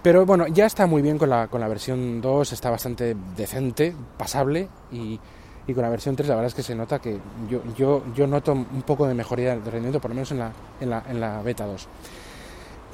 Pero 0.02 0.24
bueno, 0.24 0.46
ya 0.46 0.66
está 0.66 0.86
muy 0.86 1.02
bien 1.02 1.18
con 1.18 1.28
la, 1.28 1.48
con 1.48 1.60
la 1.60 1.68
versión 1.68 2.20
2, 2.20 2.52
está 2.52 2.70
bastante 2.70 3.14
decente, 3.36 3.94
pasable 4.16 4.68
y, 4.90 5.20
y 5.66 5.74
con 5.74 5.82
la 5.82 5.90
versión 5.90 6.16
3 6.16 6.28
la 6.28 6.36
verdad 6.36 6.48
es 6.48 6.54
que 6.54 6.62
se 6.62 6.74
nota 6.74 6.98
que 7.00 7.18
yo, 7.50 7.62
yo, 7.76 8.02
yo 8.14 8.26
noto 8.26 8.52
un 8.52 8.82
poco 8.86 9.06
de 9.06 9.14
mejoría 9.14 9.56
de 9.56 9.70
rendimiento, 9.70 10.00
por 10.00 10.10
lo 10.10 10.14
menos 10.14 10.30
en 10.32 10.38
la, 10.38 10.52
en 10.80 10.90
la, 10.90 11.04
en 11.08 11.20
la 11.20 11.42
beta 11.42 11.66
2. 11.66 11.88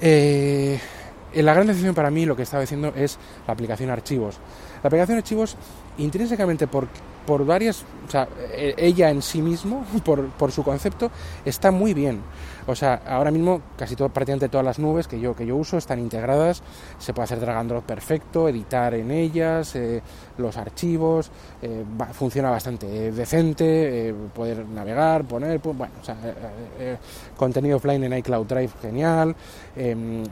Eh, 0.00 0.78
la 1.34 1.54
gran 1.54 1.66
decisión 1.66 1.94
para 1.94 2.10
mí, 2.10 2.24
lo 2.24 2.36
que 2.36 2.42
estaba 2.42 2.62
diciendo, 2.62 2.92
es 2.96 3.18
la 3.46 3.52
aplicación 3.52 3.90
archivos. 3.90 4.38
La 4.86 4.88
aplicación 4.88 5.18
archivos, 5.18 5.56
intrínsecamente 5.98 6.68
por, 6.68 6.86
por 7.26 7.44
varias, 7.44 7.82
o 8.06 8.08
sea, 8.08 8.28
e- 8.52 8.72
ella 8.78 9.10
en 9.10 9.20
sí 9.20 9.42
mismo, 9.42 9.84
por, 10.04 10.28
por 10.28 10.52
su 10.52 10.62
concepto, 10.62 11.10
está 11.44 11.72
muy 11.72 11.92
bien. 11.92 12.20
O 12.68 12.74
sea, 12.76 13.02
ahora 13.04 13.32
mismo 13.32 13.62
casi 13.76 13.96
todo, 13.96 14.10
prácticamente 14.10 14.48
todas 14.48 14.64
las 14.64 14.78
nubes 14.78 15.08
que 15.08 15.18
yo, 15.18 15.34
que 15.34 15.44
yo 15.44 15.56
uso 15.56 15.76
están 15.76 15.98
integradas, 15.98 16.62
se 17.00 17.12
puede 17.12 17.24
hacer 17.24 17.40
drag 17.40 17.56
and 17.56 17.70
drop 17.70 17.84
perfecto, 17.84 18.48
editar 18.48 18.94
en 18.94 19.10
ellas, 19.10 19.74
eh, 19.74 20.00
los 20.38 20.56
archivos, 20.56 21.32
eh, 21.62 21.82
funciona 22.12 22.48
bastante 22.50 22.86
eh, 23.08 23.10
decente, 23.10 24.14
poder 24.32 24.64
navegar, 24.68 25.24
poner, 25.24 25.60
pu- 25.60 25.76
bueno, 25.76 25.94
o 26.00 26.04
sea, 26.04 26.16
contenido 27.36 27.78
offline 27.78 28.04
en 28.04 28.18
iCloud 28.18 28.46
Drive 28.46 28.70
genial, 28.80 29.34
em, 29.74 30.22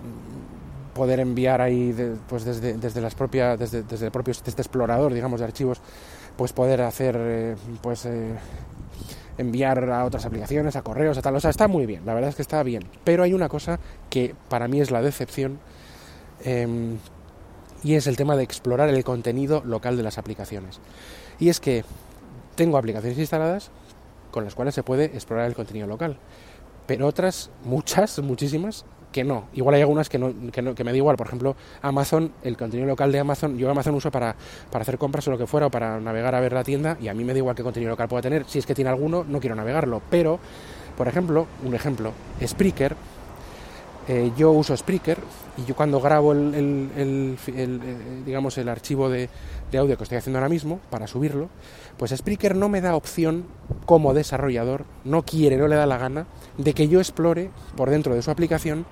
poder 0.94 1.20
enviar 1.20 1.60
ahí 1.60 1.92
de- 1.92 2.16
pues 2.28 2.44
desde, 2.44 2.74
desde 2.74 3.00
las 3.00 3.14
propias 3.14 3.58
desde, 3.58 3.82
desde 3.82 4.06
el 4.06 4.12
propio 4.12 4.32
este 4.32 4.50
explorador 4.50 5.12
digamos 5.12 5.40
de 5.40 5.46
archivos 5.46 5.80
pues 6.36 6.52
poder 6.52 6.82
hacer 6.82 7.16
eh, 7.18 7.56
pues 7.82 8.06
eh, 8.06 8.34
enviar 9.38 9.90
a 9.90 10.04
otras 10.04 10.24
aplicaciones 10.26 10.76
a 10.76 10.82
correos 10.82 11.18
a 11.18 11.22
tal 11.22 11.34
o 11.36 11.40
sea 11.40 11.50
está 11.50 11.66
muy 11.68 11.86
bien 11.86 12.06
la 12.06 12.14
verdad 12.14 12.30
es 12.30 12.36
que 12.36 12.42
está 12.42 12.62
bien 12.62 12.84
pero 13.04 13.22
hay 13.24 13.32
una 13.34 13.48
cosa 13.48 13.78
que 14.10 14.34
para 14.48 14.68
mí 14.68 14.80
es 14.80 14.90
la 14.90 15.02
decepción 15.02 15.58
em, 16.44 16.96
y 17.82 17.94
es 17.94 18.06
el 18.06 18.16
tema 18.16 18.36
de 18.36 18.44
explorar 18.44 18.88
el 18.88 19.04
contenido 19.04 19.62
local 19.64 19.96
de 19.96 20.02
las 20.04 20.18
aplicaciones 20.18 20.80
y 21.38 21.48
es 21.48 21.58
que 21.60 21.84
tengo 22.54 22.78
aplicaciones 22.78 23.18
instaladas 23.18 23.70
con 24.30 24.44
las 24.44 24.54
cuales 24.54 24.74
se 24.74 24.82
puede 24.82 25.06
explorar 25.06 25.46
el 25.46 25.54
contenido 25.54 25.86
local. 25.86 26.16
Pero 26.86 27.06
otras, 27.06 27.50
muchas, 27.64 28.18
muchísimas, 28.18 28.84
que 29.14 29.22
no. 29.22 29.44
Igual 29.54 29.76
hay 29.76 29.82
algunas 29.82 30.08
que, 30.08 30.18
no, 30.18 30.34
que, 30.50 30.60
no- 30.60 30.74
que 30.74 30.82
me 30.82 30.90
da 30.90 30.96
igual. 30.96 31.16
Por 31.16 31.28
ejemplo, 31.28 31.54
Amazon, 31.82 32.32
el 32.42 32.56
contenido 32.56 32.88
local 32.88 33.12
de 33.12 33.20
Amazon, 33.20 33.56
yo 33.56 33.70
Amazon 33.70 33.94
uso 33.94 34.10
para, 34.10 34.34
para 34.72 34.82
hacer 34.82 34.98
compras 34.98 35.28
o 35.28 35.30
lo 35.30 35.38
que 35.38 35.46
fuera, 35.46 35.68
o 35.68 35.70
para 35.70 36.00
navegar 36.00 36.34
a 36.34 36.40
ver 36.40 36.52
la 36.52 36.64
tienda, 36.64 36.98
y 37.00 37.06
a 37.06 37.14
mí 37.14 37.22
me 37.22 37.32
da 37.32 37.38
igual 37.38 37.54
qué 37.54 37.62
contenido 37.62 37.90
local 37.90 38.08
pueda 38.08 38.22
tener. 38.22 38.44
Si 38.48 38.58
es 38.58 38.66
que 38.66 38.74
tiene 38.74 38.90
alguno, 38.90 39.24
no 39.26 39.38
quiero 39.38 39.54
navegarlo. 39.54 40.02
Pero, 40.10 40.40
por 40.98 41.06
ejemplo, 41.06 41.46
un 41.64 41.76
ejemplo, 41.76 42.10
Spreaker, 42.44 42.96
eh, 44.08 44.32
yo 44.36 44.50
uso 44.50 44.76
Spreaker 44.76 45.18
y 45.56 45.64
yo 45.64 45.74
cuando 45.76 46.00
grabo 46.00 46.32
el, 46.32 46.52
el- 46.54 46.88
el- 46.96 47.38
el, 47.56 47.80
eh, 47.84 48.22
digamos 48.26 48.58
el 48.58 48.68
archivo 48.68 49.08
de, 49.08 49.30
de 49.70 49.78
audio 49.78 49.96
que 49.96 50.02
estoy 50.02 50.18
haciendo 50.18 50.38
ahora 50.40 50.48
mismo 50.50 50.80
para 50.90 51.06
subirlo, 51.06 51.48
pues 51.96 52.10
Spreaker 52.10 52.54
no 52.56 52.68
me 52.68 52.80
da 52.80 52.96
opción 52.96 53.44
como 53.86 54.12
desarrollador, 54.12 54.84
no 55.04 55.22
quiere, 55.22 55.56
no 55.56 55.68
le 55.68 55.76
da 55.76 55.86
la 55.86 55.96
gana 55.98 56.26
de 56.58 56.74
que 56.74 56.88
yo 56.88 56.98
explore 56.98 57.50
por 57.76 57.88
dentro 57.90 58.14
de 58.14 58.20
su 58.22 58.30
aplicación 58.32 58.84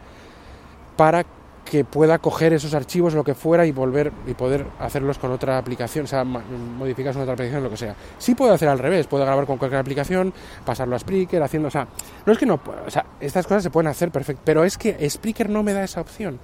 para 0.97 1.25
que 1.65 1.85
pueda 1.85 2.19
coger 2.19 2.53
esos 2.53 2.75
archivos, 2.75 3.15
lo 3.15 3.25
que 3.25 3.35
fuera, 3.35 3.65
y 3.65 3.73
volver 3.73 4.13
y 4.27 4.35
poder 4.35 4.67
hacerlos 4.79 5.19
con 5.19 5.31
otra 5.31 5.59
aplicación, 5.59 6.05
o 6.05 6.09
sea, 6.09 6.25
modificarlos 6.25 7.17
en 7.17 7.23
otra 7.23 7.35
aplicación, 7.35 7.63
lo 7.63 7.71
que 7.71 7.77
sea. 7.77 7.95
Sí 8.19 8.35
puedo 8.35 8.53
hacer 8.53 8.69
al 8.69 8.79
revés, 8.79 9.07
puedo 9.07 9.25
grabar 9.25 9.47
con 9.47 9.59
cualquier 9.59 9.81
aplicación, 9.81 10.33
pasarlo 10.65 10.97
a 10.97 10.99
Spreaker, 10.99 11.43
haciendo, 11.43 11.69
o 11.69 11.71
sea, 11.71 11.87
no 12.27 12.33
es 12.33 12.39
que 12.39 12.47
no, 12.47 12.61
o 12.87 12.91
sea, 12.91 13.07
estas 13.21 13.47
cosas 13.47 13.63
se 13.63 13.71
pueden 13.71 13.89
hacer 13.89 14.11
perfecto, 14.11 14.43
pero 14.45 14.65
es 14.65 14.77
que 14.77 15.09
Spreaker 15.09 15.49
no 15.49 15.63
me 15.63 15.73
da 15.73 15.85
esa 15.85 16.01
opción. 16.01 16.39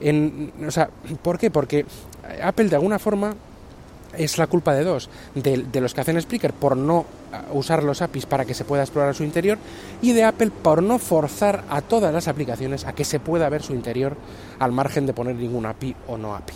En, 0.00 0.52
o 0.66 0.70
sea, 0.70 0.90
¿por 1.22 1.38
qué? 1.38 1.50
Porque 1.50 1.86
Apple 2.42 2.68
de 2.68 2.76
alguna 2.76 2.98
forma 2.98 3.34
es 4.16 4.38
la 4.38 4.46
culpa 4.46 4.74
de 4.74 4.84
dos, 4.84 5.08
de, 5.34 5.64
de 5.70 5.80
los 5.80 5.94
que 5.94 6.00
hacen 6.00 6.20
Spreaker 6.20 6.52
por 6.52 6.76
no 6.76 7.06
ah, 7.32 7.44
usar 7.52 7.82
los 7.82 8.02
APIs 8.02 8.26
para 8.26 8.44
que 8.44 8.54
se 8.54 8.64
pueda 8.64 8.82
explorar 8.82 9.14
su 9.14 9.24
interior 9.24 9.58
y 10.02 10.12
de 10.12 10.24
Apple 10.24 10.50
por 10.62 10.82
no 10.82 10.98
forzar 10.98 11.64
a 11.68 11.82
todas 11.82 12.12
las 12.12 12.28
aplicaciones 12.28 12.84
a 12.84 12.92
que 12.92 13.04
se 13.04 13.20
pueda 13.20 13.48
ver 13.48 13.62
su 13.62 13.72
interior 13.74 14.16
al 14.58 14.72
margen 14.72 15.06
de 15.06 15.12
poner 15.12 15.36
ningún 15.36 15.66
API 15.66 15.94
o 16.08 16.16
no 16.16 16.34
API. 16.34 16.54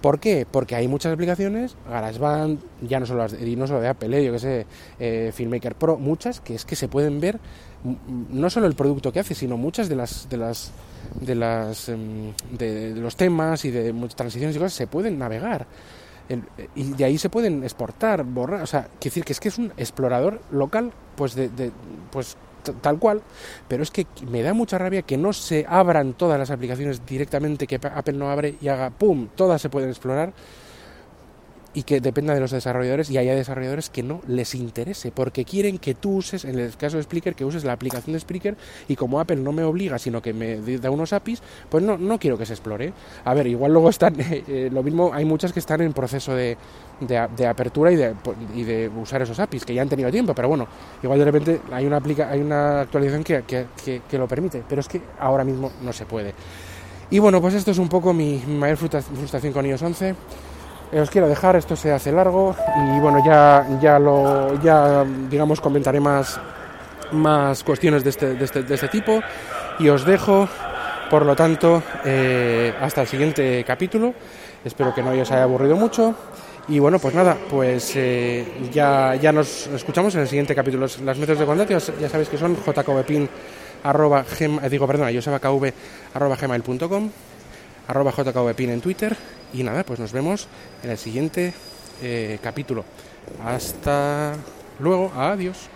¿Por 0.00 0.18
qué? 0.18 0.46
Porque 0.50 0.74
hay 0.74 0.88
muchas 0.88 1.12
aplicaciones, 1.12 1.76
GarageBand, 1.88 2.58
ya 2.88 3.00
no 3.00 3.06
solo, 3.06 3.28
de, 3.28 3.56
no 3.56 3.66
solo 3.66 3.80
de 3.80 3.88
Apple, 3.88 4.18
eh, 4.18 4.24
yo 4.24 4.32
que 4.32 4.38
sé, 4.38 4.66
eh, 4.98 5.30
Filmmaker 5.34 5.74
Pro, 5.74 5.98
muchas 5.98 6.40
que 6.40 6.54
es 6.54 6.64
que 6.64 6.74
se 6.74 6.88
pueden 6.88 7.20
ver 7.20 7.38
mm, 7.84 7.94
no 8.30 8.48
solo 8.48 8.66
el 8.66 8.74
producto 8.74 9.12
que 9.12 9.20
hace, 9.20 9.34
sino 9.34 9.58
muchas 9.58 9.90
de 9.90 9.96
las 9.96 10.28
de 10.30 10.38
las 10.38 10.72
de 11.20 11.34
las 11.34 11.88
em, 11.90 12.32
de, 12.56 12.94
de 12.94 13.00
los 13.00 13.16
temas 13.16 13.64
y 13.66 13.70
de 13.70 13.92
muchas 13.92 14.16
transiciones 14.16 14.56
y 14.56 14.58
cosas 14.58 14.72
se 14.72 14.86
pueden 14.86 15.18
navegar. 15.18 15.66
El- 16.30 16.44
y 16.74 16.84
de 16.94 17.04
ahí 17.04 17.18
se 17.18 17.28
pueden 17.28 17.62
exportar, 17.64 18.24
borrar, 18.24 18.62
o 18.62 18.66
sea, 18.66 18.84
quiere 18.84 19.10
decir 19.10 19.24
que 19.24 19.32
es 19.34 19.40
que 19.40 19.48
es 19.48 19.58
un 19.58 19.72
explorador 19.76 20.40
local, 20.50 20.92
pues 21.16 21.34
de, 21.34 21.48
de- 21.50 21.72
pues 22.10 22.36
tal 22.82 22.98
cual, 22.98 23.20
pero 23.68 23.82
es 23.82 23.90
que 23.90 24.06
me 24.30 24.42
da 24.42 24.54
mucha 24.54 24.78
rabia 24.78 25.02
que 25.02 25.16
no 25.16 25.32
se 25.32 25.66
abran 25.68 26.12
todas 26.14 26.38
las 26.38 26.50
aplicaciones 26.50 27.04
directamente, 27.06 27.66
que 27.66 27.76
Apple 27.82 28.14
no 28.14 28.30
abre 28.30 28.54
y 28.60 28.68
haga 28.68 28.90
pum, 28.90 29.28
todas 29.34 29.60
se 29.60 29.68
pueden 29.70 29.88
explorar 29.90 30.32
y 31.72 31.84
que 31.84 32.00
dependa 32.00 32.34
de 32.34 32.40
los 32.40 32.50
desarrolladores 32.50 33.10
y 33.10 33.18
haya 33.18 33.34
desarrolladores 33.34 33.90
que 33.90 34.02
no 34.02 34.20
les 34.26 34.54
interese 34.56 35.12
porque 35.12 35.44
quieren 35.44 35.78
que 35.78 35.94
tú 35.94 36.16
uses, 36.16 36.44
en 36.44 36.58
el 36.58 36.76
caso 36.76 36.96
de 36.96 37.04
Spreaker, 37.04 37.34
que 37.34 37.44
uses 37.44 37.62
la 37.64 37.72
aplicación 37.72 38.12
de 38.14 38.20
Spreaker 38.20 38.56
y 38.88 38.96
como 38.96 39.20
Apple 39.20 39.36
no 39.36 39.52
me 39.52 39.62
obliga 39.62 39.98
sino 39.98 40.20
que 40.20 40.32
me 40.32 40.56
da 40.78 40.90
unos 40.90 41.12
APIs, 41.12 41.42
pues 41.68 41.84
no, 41.84 41.96
no 41.96 42.18
quiero 42.18 42.36
que 42.36 42.44
se 42.46 42.54
explore. 42.54 42.92
A 43.24 43.34
ver, 43.34 43.46
igual 43.46 43.72
luego 43.72 43.88
están, 43.88 44.14
eh, 44.18 44.68
lo 44.72 44.82
mismo, 44.82 45.12
hay 45.14 45.24
muchas 45.24 45.52
que 45.52 45.60
están 45.60 45.80
en 45.80 45.92
proceso 45.92 46.34
de, 46.34 46.56
de, 47.00 47.28
de 47.36 47.46
apertura 47.46 47.92
y 47.92 47.96
de, 47.96 48.14
y 48.54 48.64
de 48.64 48.88
usar 48.88 49.22
esos 49.22 49.38
APIs, 49.38 49.64
que 49.64 49.74
ya 49.74 49.82
han 49.82 49.88
tenido 49.88 50.10
tiempo, 50.10 50.34
pero 50.34 50.48
bueno, 50.48 50.66
igual 51.02 51.18
de 51.20 51.24
repente 51.24 51.60
hay 51.70 51.86
una, 51.86 51.98
aplica, 51.98 52.30
hay 52.30 52.40
una 52.40 52.80
actualización 52.80 53.22
que, 53.24 53.42
que, 53.42 53.66
que- 53.84 54.02
que 54.10 54.18
lo 54.18 54.26
permite, 54.26 54.62
pero 54.68 54.80
es 54.80 54.88
que 54.88 55.00
ahora 55.20 55.44
mismo 55.44 55.70
no 55.82 55.92
se 55.92 56.04
puede. 56.04 56.34
Y 57.10 57.18
bueno, 57.18 57.40
pues 57.40 57.54
esto 57.54 57.70
es 57.70 57.78
un 57.78 57.88
poco 57.88 58.12
mi 58.12 58.42
mayor 58.46 58.76
frustración 58.76 59.52
con 59.52 59.66
iOS 59.66 59.82
11. 59.82 60.14
Os 60.92 61.08
quiero 61.10 61.28
dejar, 61.28 61.54
esto 61.56 61.76
se 61.76 61.92
hace 61.92 62.10
largo 62.10 62.54
y 62.76 62.98
bueno, 63.00 63.22
ya, 63.24 63.64
ya 63.80 63.98
lo, 63.98 64.60
ya 64.60 65.04
digamos 65.30 65.60
comentaré 65.60 66.00
más, 66.00 66.40
más 67.12 67.62
cuestiones 67.62 68.02
de 68.02 68.10
este, 68.10 68.34
de, 68.34 68.44
este, 68.44 68.62
de 68.64 68.74
este 68.74 68.88
tipo 68.88 69.20
y 69.78 69.88
os 69.88 70.04
dejo, 70.04 70.48
por 71.08 71.24
lo 71.24 71.36
tanto, 71.36 71.80
eh, 72.04 72.74
hasta 72.80 73.02
el 73.02 73.06
siguiente 73.06 73.62
capítulo. 73.64 74.12
Espero 74.64 74.92
que 74.92 75.02
no 75.02 75.10
os 75.12 75.30
haya 75.30 75.44
aburrido 75.44 75.76
mucho. 75.76 76.14
Y 76.68 76.78
bueno, 76.80 76.98
pues 76.98 77.14
nada, 77.14 77.36
pues 77.48 77.92
eh, 77.96 78.44
ya, 78.72 79.14
ya 79.14 79.32
nos 79.32 79.68
escuchamos 79.68 80.14
en 80.16 80.20
el 80.22 80.28
siguiente 80.28 80.54
capítulo. 80.54 80.86
Las 81.04 81.16
métodos 81.18 81.38
de 81.38 81.46
contacto 81.46 81.78
ya, 81.78 81.94
ya 82.00 82.08
sabéis 82.08 82.28
que 82.28 82.36
son 82.36 82.56
jkvpin 82.56 83.28
arroba 83.84 84.24
gem- 84.24 84.60
eh, 84.62 84.68
digo, 84.68 84.86
perdona, 84.86 85.10
josebakv 85.12 85.72
arroba 86.14 86.36
gmail.com 86.36 87.10
arroba 87.88 88.12
jkvpin 88.12 88.70
en 88.70 88.80
Twitter 88.80 89.16
y 89.52 89.62
nada, 89.62 89.84
pues 89.84 89.98
nos 89.98 90.12
vemos 90.12 90.48
en 90.82 90.90
el 90.90 90.98
siguiente 90.98 91.52
eh, 92.02 92.38
capítulo. 92.42 92.84
Hasta 93.44 94.34
luego, 94.78 95.12
adiós. 95.14 95.68